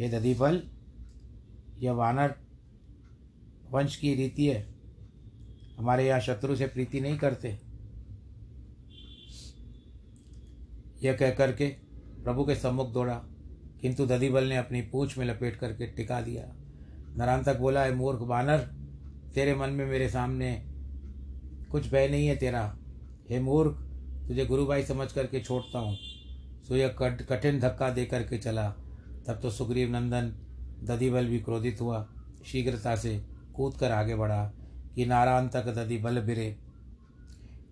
ये 0.00 0.08
दधिबल 0.08 0.62
यह 1.78 1.92
वानर 1.92 2.34
वंश 3.70 3.96
की 3.96 4.14
रीति 4.14 4.46
है। 4.46 4.74
हमारे 5.78 6.06
यहाँ 6.06 6.20
शत्रु 6.20 6.56
से 6.56 6.66
प्रीति 6.66 7.00
नहीं 7.00 7.18
करते। 7.18 7.60
यह 11.02 11.16
कह 11.16 11.30
करके 11.30 11.66
प्रभु 12.24 12.44
के 12.44 12.54
सम्मुख 12.54 12.92
दौड़ा। 12.92 13.24
किंतु 13.82 14.06
दधिबल 14.06 14.44
ने 14.44 14.56
अपनी 14.56 14.82
पूछ 14.82 15.18
में 15.18 15.26
लपेट 15.26 15.56
करके 15.56 15.86
टिका 15.86 16.20
दिया। 16.20 16.54
नरान 17.16 17.42
तक 17.42 17.58
बोला 17.58 17.82
है 17.82 17.94
मूर्ख 17.94 18.18
बानर 18.18 18.83
तेरे 19.34 19.54
मन 19.54 19.70
में 19.70 19.86
मेरे 19.86 20.08
सामने 20.08 20.62
कुछ 21.70 21.90
भय 21.90 22.08
नहीं 22.08 22.26
है 22.26 22.36
तेरा। 22.36 22.78
हे 23.30 23.40
मूर्ख, 23.40 23.76
तुझे 24.28 24.46
गुरु 24.46 24.66
भाई 24.66 24.82
समझ 24.82 25.12
करके 25.12 25.40
छोड़ता 25.40 25.78
हूँ। 25.78 25.98
सो 26.68 26.76
यह 26.76 26.88
कठिन 26.98 27.60
धक्का 27.60 27.90
दे 27.90 28.04
करके 28.04 28.38
चला। 28.38 28.68
तब 29.26 29.40
तो 29.42 29.50
सुग्रीव 29.50 29.90
नंदन 29.90 30.26
दधिबल 30.86 31.26
भी 31.26 31.38
क्रोधित 31.38 31.80
हुआ। 31.80 32.08
शीघ्रता 32.46 32.96
से 32.96 33.24
कूद 33.54 33.76
कर 33.76 33.92
आगे 33.92 34.14
बढ़ा। 34.14 34.52
कि 34.94 35.06
नारायण 35.06 35.48
तक 35.48 35.66
दधि 35.66 35.98
बल 35.98 36.20
बिरे। 36.20 36.56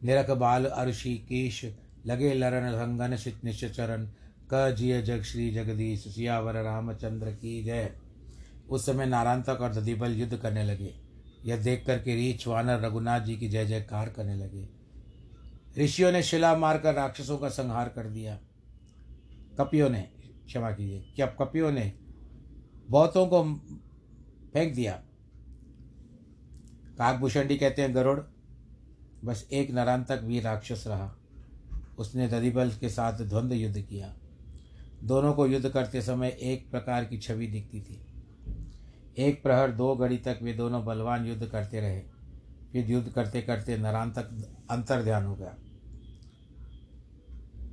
निरख 0.04 0.30
बाल 0.30 0.64
अर्षि 0.64 1.14
केश, 1.14 1.64
लगे 2.06 2.34
लरण 2.34 2.70
रंगन 2.70 3.16
शित 3.16 3.44
निश्चरण 3.44 4.08
क 4.52 4.74
जिय 4.78 5.02
जग 5.02 5.22
श्री 5.22 5.50
जगदीश, 5.50 6.08
सियावर 6.08 6.54
रामचंद्र 6.54 7.30
की 7.30 7.64
जय। 7.64 7.92
उस 8.70 8.86
समय 8.86 9.06
नारायण 9.06 9.42
तक 9.42 9.58
और 9.60 9.74
दधिबल 9.74 10.12
युद्ध 10.12 10.36
करने 10.36 10.64
लगे। 10.64 11.01
यह 11.44 11.62
देख 11.62 11.86
कर 11.86 11.98
के 11.98 12.16
रीछ 12.16 12.46
वानर 12.46 12.80
रघुनाथ 12.80 13.20
जी 13.20 13.36
की 13.36 13.48
जय 13.48 13.64
जयकार 13.64 14.08
करने 14.08 14.34
लगे। 14.34 14.68
ऋषियों 15.78 16.12
ने 16.12 16.22
शिला 16.22 16.56
मारकर 16.56 16.94
राक्षसों 16.94 17.38
का 17.38 17.48
संहार 17.48 17.88
कर 17.88 18.06
दिया। 18.06 18.40
कपियों 19.58 19.90
ने, 19.90 20.02
क्षमा 20.46 20.70
कीजिए, 20.70 21.12
क्या 21.16 21.26
कपियों 21.26 21.72
ने 21.72 21.92
बहुतों 22.90 23.26
को 23.26 23.44
फेंक 24.52 24.74
दिया? 24.74 24.92
काकभूषणी 26.98 27.56
कहते 27.56 27.82
हैं, 27.82 27.94
गरुड़, 27.94 28.20
बस 29.24 29.48
एक 29.52 29.70
नरांतक 29.70 30.20
वीर 30.22 30.42
राक्षस 30.42 30.84
रहा। 30.86 31.16
उसने 31.98 32.28
दधिबल 32.28 32.70
के 32.70 32.88
साथ 32.88 33.12
द्वंद्व 33.12 33.54
युद्ध 33.54 33.80
किया। 33.80 34.16
दोनों 35.04 35.32
को 35.32 35.46
युद्ध 35.46 35.68
करते 35.68 36.02
समय 36.02 36.28
एक 36.28 36.70
प्रकार 36.70 37.04
की 37.04 37.18
छवि 37.18 37.46
दिखती 37.46 37.80
थी। 37.80 38.11
एक 39.18 39.42
प्रहर 39.42 39.70
दो 39.70 39.96
घड़ी 39.96 40.16
तक 40.16 40.38
वे 40.42 40.52
दोनों 40.52 40.84
बलवान 40.84 41.26
युद्ध 41.26 41.46
करते 41.46 41.80
रहे। 41.80 42.00
फिर 42.72 42.90
युद्ध 42.90 43.08
करते 43.08 43.42
करते 43.42 43.78
नरांतक 43.78 44.54
अंतर 44.70 45.02
ध्यान 45.02 45.24
हो 45.24 45.34
गया। 45.34 45.56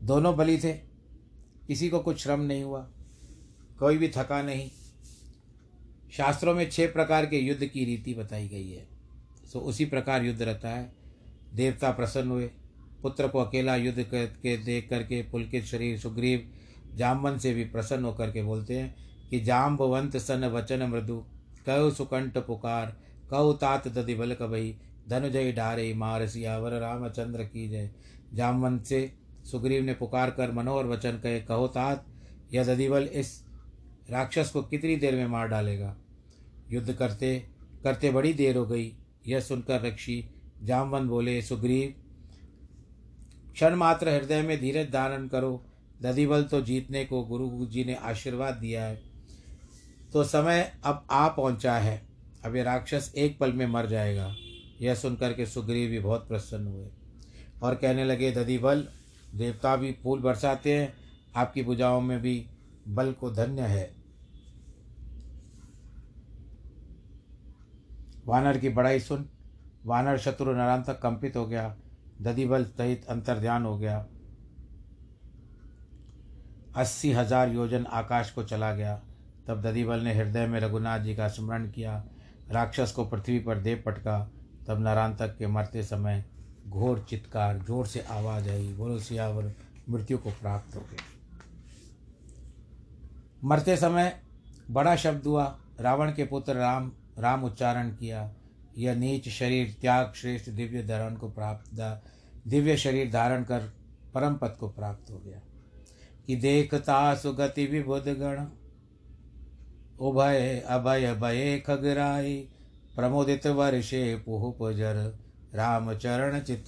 दोनों 0.04 0.38
बली 0.38 0.58
थे। 0.58 0.74
किसी 1.68 1.90
को 1.90 2.00
कुछ 2.00 2.24
श्रम 2.24 2.42
नहीं 2.42 2.64
हुआ। 2.64 2.90
कोई 3.80 3.98
भी 3.98 4.08
थका 4.08 4.42
नहीं। 4.42 4.72
शास्त्रों 6.12 6.54
में 6.54 6.70
छह 6.70 6.88
प्रकार 6.88 7.26
के 7.26 7.38
युद्ध 7.38 7.66
की 7.66 7.86
रीति 7.86 8.14
बताई 8.14 8.48
गई 8.48 8.70
है। 8.70 8.88
सो 9.54 9.60
उसी 9.60 9.86
प्रकार 9.86 10.24
युद्ध 10.24 10.42
रहता 10.42 10.70
है। 10.70 10.94
देवता 11.54 11.92
प्रसन्न 11.92 12.32
हुए। 12.32 12.52
पुत्र 13.02 13.28
को 13.28 13.40
अकेला 13.40 13.76
युद्ध 13.76 14.04
करके 14.04 14.58
देख 14.58 14.90
करके 14.90 15.22
पुलकित 15.22 15.66
शरीर 15.66 16.00
सुग्रीव 16.00 16.52
जामवंत 16.96 17.42
से 17.42 17.54
भी 17.54 17.66
प्रसन्न 17.66 18.06
होकर 18.06 18.32
के 18.32 18.44
बोलते 18.44 18.80
हैं 18.80 19.09
कि 19.30 19.40
जाम्बवंत 19.40 20.18
सन 20.18 20.46
वचन 20.46 20.84
मृदु 20.84 21.18
कहो 21.66 21.90
सुकंठ 21.92 22.38
पुकार 22.38 22.96
कहो 23.30 23.54
तात 23.54 23.88
दधि 23.88 24.16
बल 24.16 24.34
कबई 24.34 24.76
धनुजय 25.10 25.52
डारे 25.52 25.94
मार 25.94 26.28
सियावर 26.28 26.72
रामचंद्र 26.72 27.44
की 27.44 27.68
जय। 27.70 27.90
जामवंत 28.34 28.86
से 28.86 29.14
सुग्रीव 29.52 29.84
ने 29.84 29.94
पुकार 29.94 30.32
कर 30.32 30.52
मनोहर 30.52 30.86
वचन 30.86 31.12
कहे, 31.12 31.42
कहो 31.42 31.68
तात, 31.68 32.06
यह 32.54 32.64
दधिबल 32.64 33.04
इस 33.04 33.46
राक्षस 34.10 34.50
को 34.50 34.62
कितनी 34.62 34.96
देर 34.96 35.16
में 35.16 35.28
मार 35.28 35.48
डालेगा? 35.48 35.96
युद्ध 36.72 36.94
करते 36.94 37.50
करते 37.84 38.12
बड़ी 38.12 38.34
देर 38.34 38.58
हो 38.58 38.66
गई। 38.66 38.94
यह 39.28 39.40
सुनकर 39.40 39.82
रक्षी 39.82 40.30
जामवंत 40.64 41.10
बोले, 41.10 41.42
सुग्रीव, 41.42 41.94
क्षण 43.54 43.76
मात्र 43.76 44.10
हृदय 44.10 44.42
में 44.42 44.60
धीरज 44.60 44.92
धारण 44.92 45.28
करो। 45.28 45.66
दधिबल 46.02 46.44
तो 46.44 46.62
जीतने 46.62 47.06
को 47.06 47.24
गुरु 47.24 47.66
जी 47.66 47.84
ने 47.84 47.96
आशीर्वाद 47.96 48.54
दिया 48.54 48.84
है। 48.84 49.09
तो 50.14 50.24
समय 50.24 50.72
अब 50.84 51.06
आ 51.12 51.28
पहुँचा 51.28 51.74
है। 51.74 52.02
अब 52.46 52.56
ये 52.56 52.64
राक्षस 52.64 53.12
एक 53.18 53.38
पल 53.40 53.54
में 53.54 53.66
मर 53.68 53.86
जाएगा। 53.86 54.34
यह 54.82 54.96
सुनकर 54.96 55.34
के 55.34 55.46
सुग्रीव 55.46 55.90
भी 55.90 56.00
बहुत 56.00 56.28
प्रसन्न 56.28 56.68
हुए 56.68 56.88
और 57.64 57.76
कहने 57.76 58.06
लगे, 58.06 58.32
दधी 58.32 58.58
बल, 58.58 58.88
देवता 59.36 59.76
भी 59.76 59.92
फूल 60.04 60.20
बरसाते 60.20 60.78
हैं। 60.78 60.94
आपकी 61.36 61.64
पूजाओं 61.64 62.02
में 62.02 62.20
भी 62.22 62.46
बल 62.88 63.12
को 63.12 63.32
धन्य 63.32 63.62
है। 63.62 63.90
वानर 68.26 68.58
की 68.58 68.70
बड़ाई 68.70 69.00
सुन। 69.00 69.30
वानर 69.86 70.18
शत्रु 70.18 70.54
नारायण 70.54 70.82
तक 70.84 71.00
कंपित 71.00 71.36
हो 71.36 71.46
गया। 71.46 71.76
दधिबल 72.22 72.66
सहित 72.68 73.06
अंतर्ध्यान 73.06 73.66
हो 73.66 73.78
गया। 73.78 74.06
अस्सी 76.76 77.12
हज़ार 77.12 77.50
योजन 77.50 77.86
आकाश 77.86 78.32
को 78.32 78.44
चला 78.44 78.74
गया। 78.74 79.02
तब 79.50 79.62
दधिबल 79.62 80.00
ने 80.00 80.14
हृदय 80.14 80.48
में 80.48 80.60
रघुनाथ 80.60 81.00
जी 81.00 81.16
का 81.16 81.28
स्मरण 81.28 81.72
किया, 81.72 82.06
राक्षस 82.52 82.92
को 82.92 83.06
पृथ्वी 83.06 83.40
पर 83.40 83.58
दे 83.58 83.76
पटका, 83.76 84.32
तब 84.68 84.80
नारायण 84.80 85.16
तक 85.16 85.38
के 85.38 85.48
मरते 85.48 85.84
समय 85.84 86.26
घोर 86.68 87.06
चित्कार, 87.10 87.58
ज़ोर 87.58 87.88
से 87.88 88.00
आवाज़ 88.00 88.50
आई, 88.50 88.74
बोलो, 88.74 89.00
सियावर, 89.00 89.54
मृत्यु 89.90 90.18
को 90.18 90.30
प्राप्त 90.30 90.76
हो 90.76 90.82
गया। 90.82 91.04
मरते 93.44 93.78
समय 93.78 94.22
बड़ा 94.72 94.96
शब्द 94.96 95.28
हुआ, 95.28 95.60
रावण 95.80 96.12
के 96.12 96.26
पुत्र 96.26 96.54
राम 96.54 96.92
राम 97.20 97.44
उच्चारण 97.44 97.90
किया, 97.90 98.34
यह 98.78 98.96
नीच 98.96 99.30
शरीर, 99.30 99.78
त्याग 99.82 100.14
श्रेष्ठ 100.16 100.50
दिव्य 100.50 100.84
धारण 100.84 101.16
को 101.16 101.30
प्राप्त, 101.30 102.02
दिव्य 102.48 102.78
शरीर 102.78 103.12
धारण 103.12 103.44
कर 103.44 103.60
परम 104.14 104.36
पद 104.36 104.58
को 104.60 104.70
प्राप्त 104.70 105.12
हो 105.12 105.20
गया। 105.20 105.40
कि 106.28 106.36
देखता 106.36 107.16
सुगति 107.16 107.66
विबुध 107.66 108.04
गण 108.04 108.59
उभय 110.00 110.64
अभय 110.68 111.14
भय 111.14 111.58
खगराई 111.68 112.36
प्रमोदित 112.96 113.48
वर्षे 113.48 114.24
पुह 114.26 114.54
पुजर 114.58 115.20
राम 115.56 115.94
चरण 115.94 116.40
चित 116.40 116.66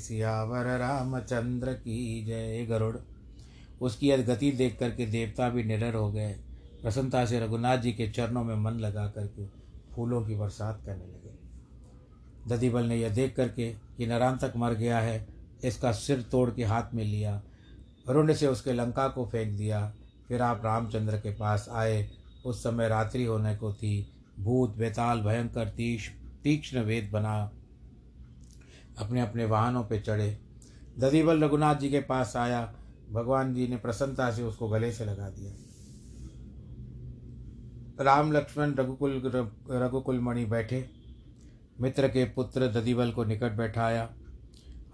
सियावर 0.00 0.78
रामचंद्र 0.78 1.72
की 1.72 2.24
जय 2.24 2.66
गरुड़। 2.66 2.96
उसकी 3.80 4.08
यह 4.08 4.26
गति 4.26 4.50
देख 4.50 4.78
करके 4.78 5.06
देवता 5.06 5.48
भी 5.48 5.64
निडर 5.64 5.94
हो 5.94 6.12
गए। 6.12 6.32
प्रसन्नता 6.82 7.24
से 7.26 7.40
रघुनाथ 7.40 7.78
जी 7.78 7.92
के 7.92 8.08
चरणों 8.08 8.44
में 8.44 8.56
मन 8.56 8.70
लगा 8.70 9.06
करके 9.06 9.46
फूलों 9.94 10.26
की 10.26 10.34
बरसात 10.34 10.82
करने 10.86 11.04
लगे। 11.04 11.34
दधिबल 12.48 12.84
ने 12.84 12.96
यह 12.96 13.08
देख 13.08 13.36
करके 13.36 13.72
कि 13.72 14.06
नरांतक 14.06 14.52
मर 14.56 14.72
गया 14.72 14.98
है, 14.98 15.26
इसका 15.64 15.92
सिर 15.92 16.22
तोड़ 16.22 16.50
के 16.50 16.64
हाथ 16.64 16.94
में 16.94 17.04
लिया। 17.04 17.42
रुंड 18.08 18.32
से 18.32 18.46
उसके 18.46 18.72
लंका 18.72 19.08
को 19.08 19.26
फेंक 19.26 19.58
दिया। 19.58 19.94
फिर 20.28 20.42
आप 20.42 20.62
रामचंद्र 20.64 21.16
के 21.16 21.30
पास 21.30 21.68
आए। 21.72 22.10
उस 22.44 22.62
समय 22.62 22.88
रात्रि 22.88 23.24
होने 23.24 23.56
को 23.56 23.72
थी। 23.72 24.12
भूत, 24.40 24.76
बेताल, 24.76 25.20
भयंकर, 25.20 25.68
तीक्ष, 25.68 26.08
तीक्ष्ण 26.42 26.82
वेद 26.82 27.10
बना 27.12 27.52
अपने 28.98 29.20
अपने 29.20 29.44
वाहनों 29.44 29.84
पर 29.84 30.00
चढ़े। 30.00 30.38
ददीबल 30.98 31.44
रघुनाथ 31.44 31.74
जी 31.74 31.90
के 31.90 32.00
पास 32.00 32.36
आया। 32.36 32.74
भगवान 33.12 33.54
जी 33.54 33.68
ने 33.68 33.76
प्रसन्नता 33.76 34.30
से 34.30 34.42
उसको 34.42 34.68
गले 34.68 34.92
से 34.92 35.04
लगा 35.04 35.28
दिया। 35.28 35.52
राम 38.04 38.32
लक्ष्मण 38.32 38.74
रघुकुल 38.74 39.22
रघुकुल 39.70 40.20
मणि 40.20 40.44
बैठे। 40.44 40.90
मित्र 41.80 42.08
के 42.08 42.24
पुत्र 42.24 42.68
ददीबल 42.72 43.12
को 43.12 43.24
निकट 43.24 43.52
बैठाया। 43.52 44.10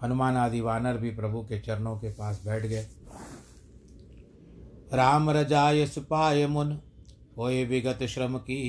हनुमान 0.03 0.37
आदि 0.37 0.61
वानर 0.61 0.97
भी 0.97 1.11
प्रभु 1.11 1.41
के 1.41 1.59
चरणों 1.59 1.97
के 1.97 2.09
पास 2.09 2.41
बैठ 2.45 2.65
गए। 2.65 2.87
राम 4.93 5.29
रजाय 5.29 5.87
सुपाय 5.87 6.47
मुन 6.47 6.79
होए 7.37 7.63
विगत 7.65 8.03
श्रम 8.03 8.37
की 8.37 8.59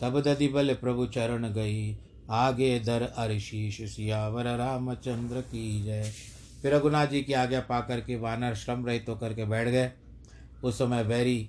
तब 0.00 0.20
ददीबल 0.20 0.74
प्रभु 0.74 1.06
चरण 1.06 1.52
गई। 1.52 1.96
आगे 2.30 2.78
दर 2.80 3.02
अरिशीष 3.02 3.80
सियावर 3.82 4.46
रामचंद्र 4.56 5.40
की 5.40 5.82
जय। 5.82 6.12
फिर 6.62 6.74
रघुनाथ 6.74 7.06
जी 7.06 7.22
की 7.22 7.32
आज्ञा 7.32 7.60
पाकर 7.60 8.00
के 8.00 8.16
वानर 8.16 8.54
श्रम 8.54 8.86
रहित 8.86 9.06
तो 9.06 9.12
होकर 9.12 9.34
के 9.34 9.44
बैठ 9.44 9.68
गए। 9.68 9.90
उस 10.64 10.78
समय 10.78 11.02
वैरी 11.02 11.48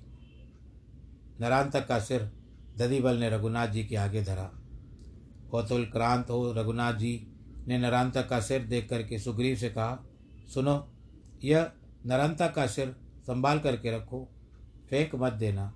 नरांतक 1.42 1.88
का 1.88 2.00
सिर 2.00 2.32
ददीबल 2.78 3.18
ने 3.18 3.30
रघुनाथ 3.30 3.68
जी 3.68 3.84
के 3.84 3.96
आगे 3.96 4.24
धरा। 4.24 4.50
कौतुल 5.52 5.86
क्रांत 5.86 6.30
हो 6.30 6.54
रघुनाथ 6.54 6.94
जी 6.94 7.28
ने 7.68 7.78
नरांतक 7.78 8.28
का 8.30 8.40
सिर 8.40 8.64
देख 8.64 8.90
करके 8.90 9.20
सुग्रीव 9.20 9.56
से 9.56 9.70
कहा, 9.70 10.04
सुनो, 10.54 10.92
यह 11.44 11.72
नरांतक 12.06 12.54
का 12.54 12.66
सिर 12.68 12.96
संभाल 13.28 13.60
करके 13.60 13.96
रखो, 13.96 14.28
फेंक 14.90 15.16
मत 15.16 15.34
देना। 15.34 15.72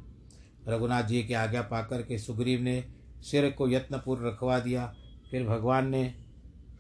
रघुनाथ 0.68 1.04
जी 1.04 1.24
की 1.24 1.34
आज्ञा 1.34 1.62
पाकर 1.62 2.02
के 2.02 2.18
सुग्रीव 2.18 2.62
ने 2.62 2.84
सिर 3.22 3.52
को 3.52 3.70
यत्नपूर्व 3.70 4.28
रखवा 4.28 4.60
दिया। 4.60 4.96
फिर 5.32 5.48
भगवान 5.48 5.90
ने 5.90 6.16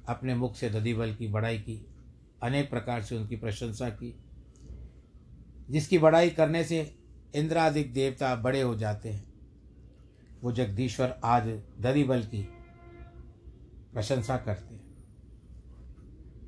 अपने 0.09 0.35
मुख 0.35 0.55
से 0.55 0.69
दधिबल 0.69 1.13
की 1.13 1.27
बड़ाई 1.27 1.57
की, 1.57 1.85
अनेक 2.43 2.69
प्रकार 2.69 3.01
से 3.01 3.17
उनकी 3.17 3.35
प्रशंसा 3.35 3.89
की, 3.89 4.19
जिसकी 5.69 5.97
बड़ाई 5.97 6.29
करने 6.29 6.63
से 6.63 6.97
इंद्रादिक 7.35 7.93
देवता 7.93 8.35
बड़े 8.35 8.61
हो 8.61 8.75
जाते 8.75 9.09
हैं। 9.09 9.23
वो 10.43 10.51
जगदीश्वर 10.51 11.19
आज 11.23 11.47
दधिबल 11.79 12.21
की 12.21 12.41
प्रशंसा 13.93 14.37
करते 14.37 14.75
हैं। 14.75 14.85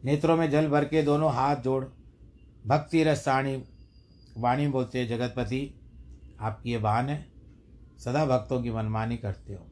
नेत्रों 0.04 0.38
में 0.38 0.50
जल 0.50 0.68
भर 0.68 0.86
के 0.86 1.04
दोनों 1.04 1.34
हाथ 1.34 1.56
जोड़ 1.56 1.86
भक्ति 2.68 3.04
रसाणी 3.04 3.64
वाणी 4.38 4.68
बोलते 4.68 5.06
जगतपति 5.06 5.79
आपकी 6.42 6.72
ये 6.72 6.78
बहान 6.78 7.10
है। 7.10 7.30
सदा 8.00 8.26
भक्तों 8.26 8.62
की 8.62 8.72
मनमानी 8.72 9.18
करते 9.18 9.54
हो। 9.54 9.68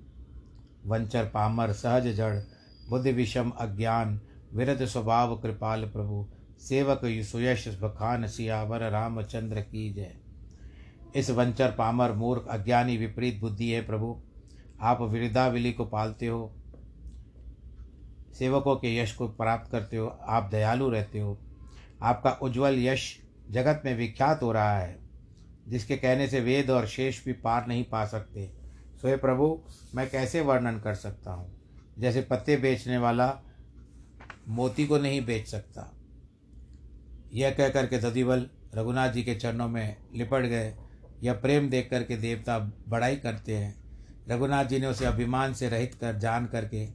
वंचर, 0.86 1.26
पामर, 1.26 1.72
सहज 1.72 2.08
जड़, 2.08 2.42
बुद्धि 2.90 3.12
विषम, 3.12 3.50
अज्ञान 3.50 4.22
विरध 4.54 4.86
स्वभाव, 4.86 5.38
कृपाल 5.38 5.86
प्रभु, 5.86 6.28
सेवक 6.60 7.02
सुयश 7.06 7.80
बखान, 7.82 8.28
सियावर, 8.28 8.90
रामचंद्र 8.90 9.62
की 9.62 9.94
जय। 9.94 10.16
इस 11.16 11.30
वंचर, 11.30 11.72
पामर, 11.72 12.12
मूर्ख, 12.12 12.48
अज्ञानी, 12.50 12.98
विपरीत 12.98 13.40
बुद्धि 13.40 13.72
है 13.72 13.86
प्रभु। 13.86 14.22
आप 14.82 15.02
विरदाविली 15.02 15.74
को 15.74 15.86
पालते 15.86 16.28
हो। 16.28 16.56
सेवकों 18.34 18.76
के 18.76 18.98
यश 18.98 19.16
को 19.16 19.28
प्राप्त 19.28 19.72
करते 19.72 19.98
हो। 19.98 20.08
आप 20.08 20.50
दयालु 20.52 20.90
रहते 20.90 21.20
हो। 21.20 21.38
आपका 22.02 22.32
उज्जवल 22.32 22.76
यश 22.76 23.20
जगत 23.52 23.82
में 23.86 23.96
विख्यात 23.96 24.44
हो 24.44 24.52
रहा 24.52 24.80
है। 24.80 25.07
जिसके 25.68 25.98
कहने 25.98 26.28
से 26.28 26.40
वेद 26.40 26.70
और 26.70 26.88
शेष 26.88 27.26
भी 27.26 27.34
पार 27.34 27.68
नहीं 27.68 27.84
पा 27.84 28.06
सकते। 28.06 28.54
सोए 29.02 29.18
प्रभु, 29.18 29.64
मैं 29.96 30.10
कैसे 30.10 30.42
वर्णन 30.42 30.80
कर 30.80 30.96
सकता 30.96 31.32
हूँ? 31.32 31.56
जैसे 32.00 32.22
पत्ते 32.22 32.58
बेचने 32.58 32.98
वाला 32.98 33.42
मोती 34.48 34.88
को 34.88 34.98
नहीं 34.98 35.26
बेच 35.26 35.48
सकता। 35.48 35.94
यह 37.34 37.52
कह 37.52 37.70
करके 37.70 37.98
ददीबल 37.98 38.50
रघुनाथ 38.76 39.10
जी 39.10 39.24
के 39.24 39.36
चरणों 39.36 39.68
में 39.68 39.98
लिपट 40.16 40.42
गए। 40.42 40.76
यह 41.24 41.34
प्रेम 41.34 41.70
देख 41.70 41.90
करके 41.90 42.18
देवता 42.18 42.60
बड़ाई 42.88 43.16
करते 43.16 43.58
हैं। 43.58 43.76
रघुनाथ 44.30 44.66
जी 44.66 44.80
ने 44.80 44.88
उसे 44.88 45.06
अभिमान 45.06 45.54
से 45.54 45.70
रहित 45.70 45.94
कर 45.96 46.18
जान 46.18 46.46
करके 46.46 46.88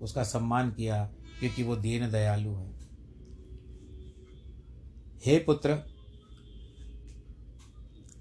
उसका 0.00 0.22
सम्मान 0.22 0.70
किया, 0.70 1.04
क्योंकि 1.40 1.62
वो 1.62 1.76
दीन 1.76 2.10
दयालु 2.10 2.50
है। 2.50 2.70
हे 5.26 5.38
पुत्र 5.38 5.95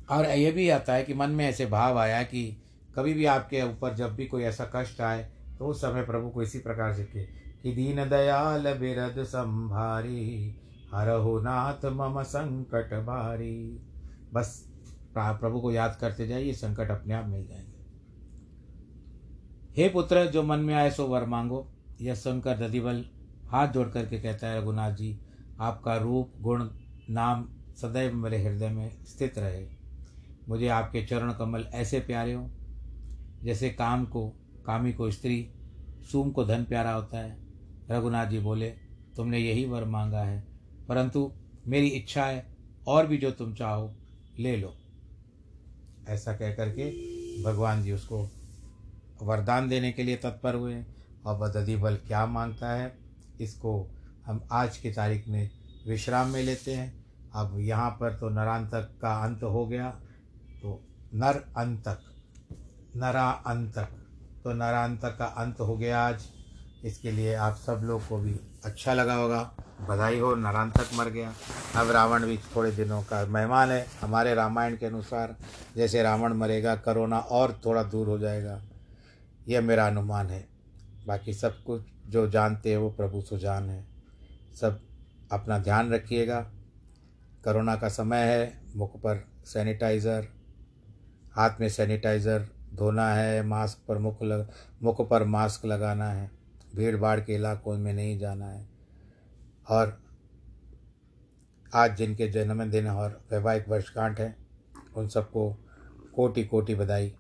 और 0.10 0.26
यह 0.26 0.52
भी 0.52 0.70
आता 0.70 0.94
है 0.94 1.04
कि 1.04 1.14
मन 1.14 1.30
में 1.30 1.46
ऐसे 1.46 1.66
भाव 1.66 1.98
आया 1.98 2.24
कि 2.24 2.64
कभी 2.96 3.14
भी 3.14 3.26
आपके 3.26 3.62
ऊपर 3.62 3.94
जब 3.94 4.16
भी 4.16 4.26
कोई 4.26 4.44
ऐसा 4.44 4.72
कष्ट 4.76 5.02
आए 5.02 5.32
तो 5.60 5.68
उस 5.68 5.82
समय 5.82 6.04
प्रभु 6.04 6.30
को 6.30 6.42
इसी 6.42 6.60
प्रकार 6.60 6.94
से 6.94 7.04
के 7.04 7.46
कि 7.64 7.72
दीन 7.72 8.10
दयाल 8.10 8.74
बिरद 8.74 9.24
संभारी, 9.24 10.56
हरहु 10.94 11.40
नाथ 11.40 11.86
मम 11.86 12.24
संकट 12.24 12.94
भारी। 13.06 13.86
बस 14.34 14.72
प्रभु 15.18 15.60
को 15.60 15.72
याद 15.72 15.98
करते 16.02 16.28
जाइए, 16.28 16.54
संकट 16.54 16.92
अपने 16.92 17.14
आप 17.14 17.28
मिल 17.28 17.48
जाएँगे। 17.48 17.76
हे 19.82 19.90
पुत्र, 19.90 20.26
जो 20.26 20.44
मन 20.44 20.60
में 20.60 20.76
आए 20.76 20.92
सो 20.92 21.08
वर 21.08 21.26
मांगो। 21.26 21.72
यह 22.02 22.16
सुनकर 22.16 22.58
दधिबल 22.58 23.06
हाथ 23.48 23.68
जोड़ 23.68 23.88
करके 23.88 24.20
कहता 24.20 24.48
है, 24.48 24.62
रघुनाथ 24.62 24.92
जी, 24.92 25.20
आपका 25.60 25.98
रूप, 25.98 26.34
गुण, 26.40 26.70
नाम 27.10 27.50
सदैव 27.76 28.16
मेरे 28.16 28.44
हृदय 28.44 28.70
में 28.70 29.06
स्थित 29.06 29.38
रहे। 29.38 29.75
मुझे 30.48 30.68
आपके 30.68 31.06
चरण 31.06 31.34
कमल 31.34 31.66
ऐसे 31.74 32.00
प्यारे 32.00 32.34
हों, 32.34 32.48
जैसे 33.44 33.70
काम 33.70 34.06
को, 34.06 34.28
कामी 34.66 34.94
को 34.94 35.10
स्त्री, 35.12 35.50
सूम 36.12 36.32
को 36.32 36.46
धन 36.46 36.64
प्यारा 36.64 36.92
होता 36.92 37.18
है। 37.18 37.38
रघुनाथ 37.92 38.28
जी 38.28 38.40
बोले, 38.40 38.70
तुमने 39.16 39.40
यही 39.40 39.66
वर 39.66 39.84
मांगा 39.86 40.22
है, 40.22 40.44
परंतु 40.90 41.32
मेरी 41.68 41.88
इच्छा 41.88 42.26
है 42.26 42.46
और 42.88 43.08
भी 43.08 43.18
जो 43.18 43.32
तुम 43.32 43.54
चाहो, 43.54 43.94
ले 44.40 44.56
लो। 44.58 44.74
ऐसा 46.08 46.34
कह 46.34 46.54
करके 46.54 46.90
भगवान 47.44 47.84
जी 47.84 47.92
उसको 47.92 48.22
वरदान 49.22 49.70
देने 49.70 49.92
के 49.92 50.04
लिए 50.04 50.16
तत्पर 50.16 50.56
हुए, 50.56 50.84
और 51.26 51.38
बददी 51.40 51.76
बल 51.76 51.96
क्या 51.98 52.26
माँगता 52.26 52.72
है, 52.72 52.92
इसको 53.42 53.90
हम 54.26 54.42
आज 54.52 54.78
की 54.78 54.92
तारीख 54.92 55.28
में 55.28 55.50
विश्राम 55.88 56.28
में 56.28 56.42
लेते 56.44 56.74
हैं। 56.74 57.06
अब 57.34 57.58
यहाँ 57.60 57.90
पर 57.92 58.14
तो 58.14 58.30
नरांतक 58.30 58.90
का 59.02 59.14
अंत 59.24 59.44
हो 59.44 59.66
गया। 59.68 59.94
नर 61.16 61.36
अंतक, 61.58 62.00
नरा 62.96 63.30
अंतक। 63.30 63.88
तो 64.44 64.54
नरांतक 64.54 65.18
का 65.18 65.26
अंत 65.26 65.60
हो 65.60 65.78
गया 65.78 66.08
आज। 66.08 66.24
इसके 66.86 67.12
लिए 67.12 67.36
आप 67.36 67.56
सब 67.56 67.82
लोग 67.84 68.08
को 68.08 68.18
भी 68.18 68.40
अच्छा 68.66 68.94
लगा 68.94 69.14
होगा। 69.14 69.52
बधाई 69.90 70.20
हो 70.20 70.36
नरांतक 70.36 70.90
मर 70.94 71.10
गया। 71.10 71.34
अब 71.76 71.92
रावण 71.92 72.26
भी 72.26 72.38
थोड़े 72.38 72.72
दिनों 72.72 73.02
का 73.02 73.26
मेहमान 73.26 73.70
है। 73.70 73.88
हमारे 74.02 74.34
रामायण 74.34 74.78
के 74.78 74.86
अनुसार 74.86 75.36
जैसे 75.76 76.04
रावण 76.04 76.34
मरेगा, 76.34 76.76
करोना 76.76 77.20
और 77.20 77.62
थोड़ा 77.66 77.84
दूर 77.84 78.08
हो 78.08 78.20
जाएगा। 78.20 78.62
यह 79.48 79.62
मेरा 79.62 79.88
अनुमान 79.88 80.28
है। 80.28 80.48
बाकी 81.08 81.34
सब 81.34 81.64
कुछ 81.64 81.82
जो 82.08 82.30
जानते 82.30 82.72
हैं 82.72 82.78
वो 82.78 82.90
प्रभु 82.90 83.22
सुजान 83.22 83.70
है। 83.70 83.88
सब 84.62 84.82
अपना 85.32 85.60
ध्यान 85.60 85.94
रखिएगा। 85.94 86.46
करोना 87.46 87.76
का 87.76 87.90
समय 87.90 88.18
है, 88.18 88.62
मुख 88.76 88.98
पर 88.98 89.28
सैनिटाइज़र 89.46 90.35
हाथ 91.36 91.50
में 91.60 91.70
सैनिटाइज़र, 91.70 92.48
धोना 92.74 93.14
है, 93.14 93.44
मास्क 93.44 93.88
पर 93.88 93.98
मुख 93.98 94.24
लग, 94.24 94.52
मुख 94.84 95.10
पर 95.10 95.24
मास्क 95.24 95.66
लगाना 95.66 96.10
है 96.12 96.32
भीड़ 96.76 96.98
भाड़ 96.98 97.20
के 97.20 97.36
इलाकों 97.36 97.78
में 97.78 97.94
नहीं 97.94 98.20
जाना 98.20 98.46
है। 98.46 98.68
और 99.70 100.04
आज 101.74 101.98
जिनके 101.98 102.28
जन्मदिन 102.28 102.88
और 102.88 103.22
वैवाहिक 103.32 103.70
वर्षगांठ 103.70 104.20
हैं, 104.20 104.38
उन 104.96 105.08
सबको 105.08 105.58
कोटि 106.16 106.44
कोटि 106.44 106.76
बधाई। 106.76 107.16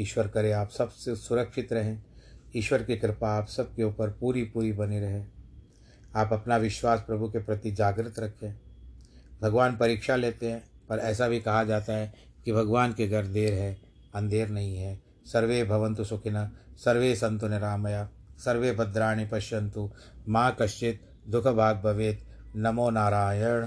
ईश्वर 0.00 0.28
करे 0.28 0.52
आप 0.52 0.70
सबसे 0.70 1.16
सुरक्षित 1.16 1.72
रहें। 1.72 2.02
ईश्वर 2.56 2.82
की 2.82 2.96
कृपा 2.96 3.30
आप 3.30 3.46
सबके 3.46 3.82
ऊपर 3.82 4.10
पूरी 4.10 4.44
पूरी 4.44 4.72
बनी 4.72 5.00
रहे। 5.00 5.24
आप 6.16 6.32
अपना 6.32 6.56
विश्वास 6.56 7.00
प्रभु 7.00 7.28
के 7.28 7.38
प्रति 7.38 7.70
जागृत 7.70 8.18
रखें। 8.18 8.54
भगवान 9.42 9.76
परीक्षा 9.76 10.16
लेते 10.16 10.50
हैं, 10.50 10.64
पर 10.88 10.98
ऐसा 10.98 11.28
भी 11.28 11.40
कहा 11.40 11.64
जाता 11.64 11.92
है 11.92 12.27
कि 12.44 12.52
भगवान 12.52 12.92
के 12.92 13.08
घर 13.08 13.26
देर 13.26 13.52
है, 13.52 13.78
अंधेर 14.14 14.48
नहीं 14.48 14.76
है। 14.76 15.00
सर्वे 15.26 15.64
भवंतु 15.64 16.04
सुखिन 16.04 16.48
सर्वे 16.76 17.14
संतु 17.16 17.48
निरामया, 17.48 18.08
सर्वे 18.38 18.72
भद्राणी 18.72 19.26
पश्यंतु 19.26 19.90
माँ 20.28 20.56
कश्चित 20.62 21.00
दुख 21.28 21.46
भाग 21.46 21.76
भवेत। 21.76 22.24
नमो 22.56 22.90
नारायण। 22.90 23.66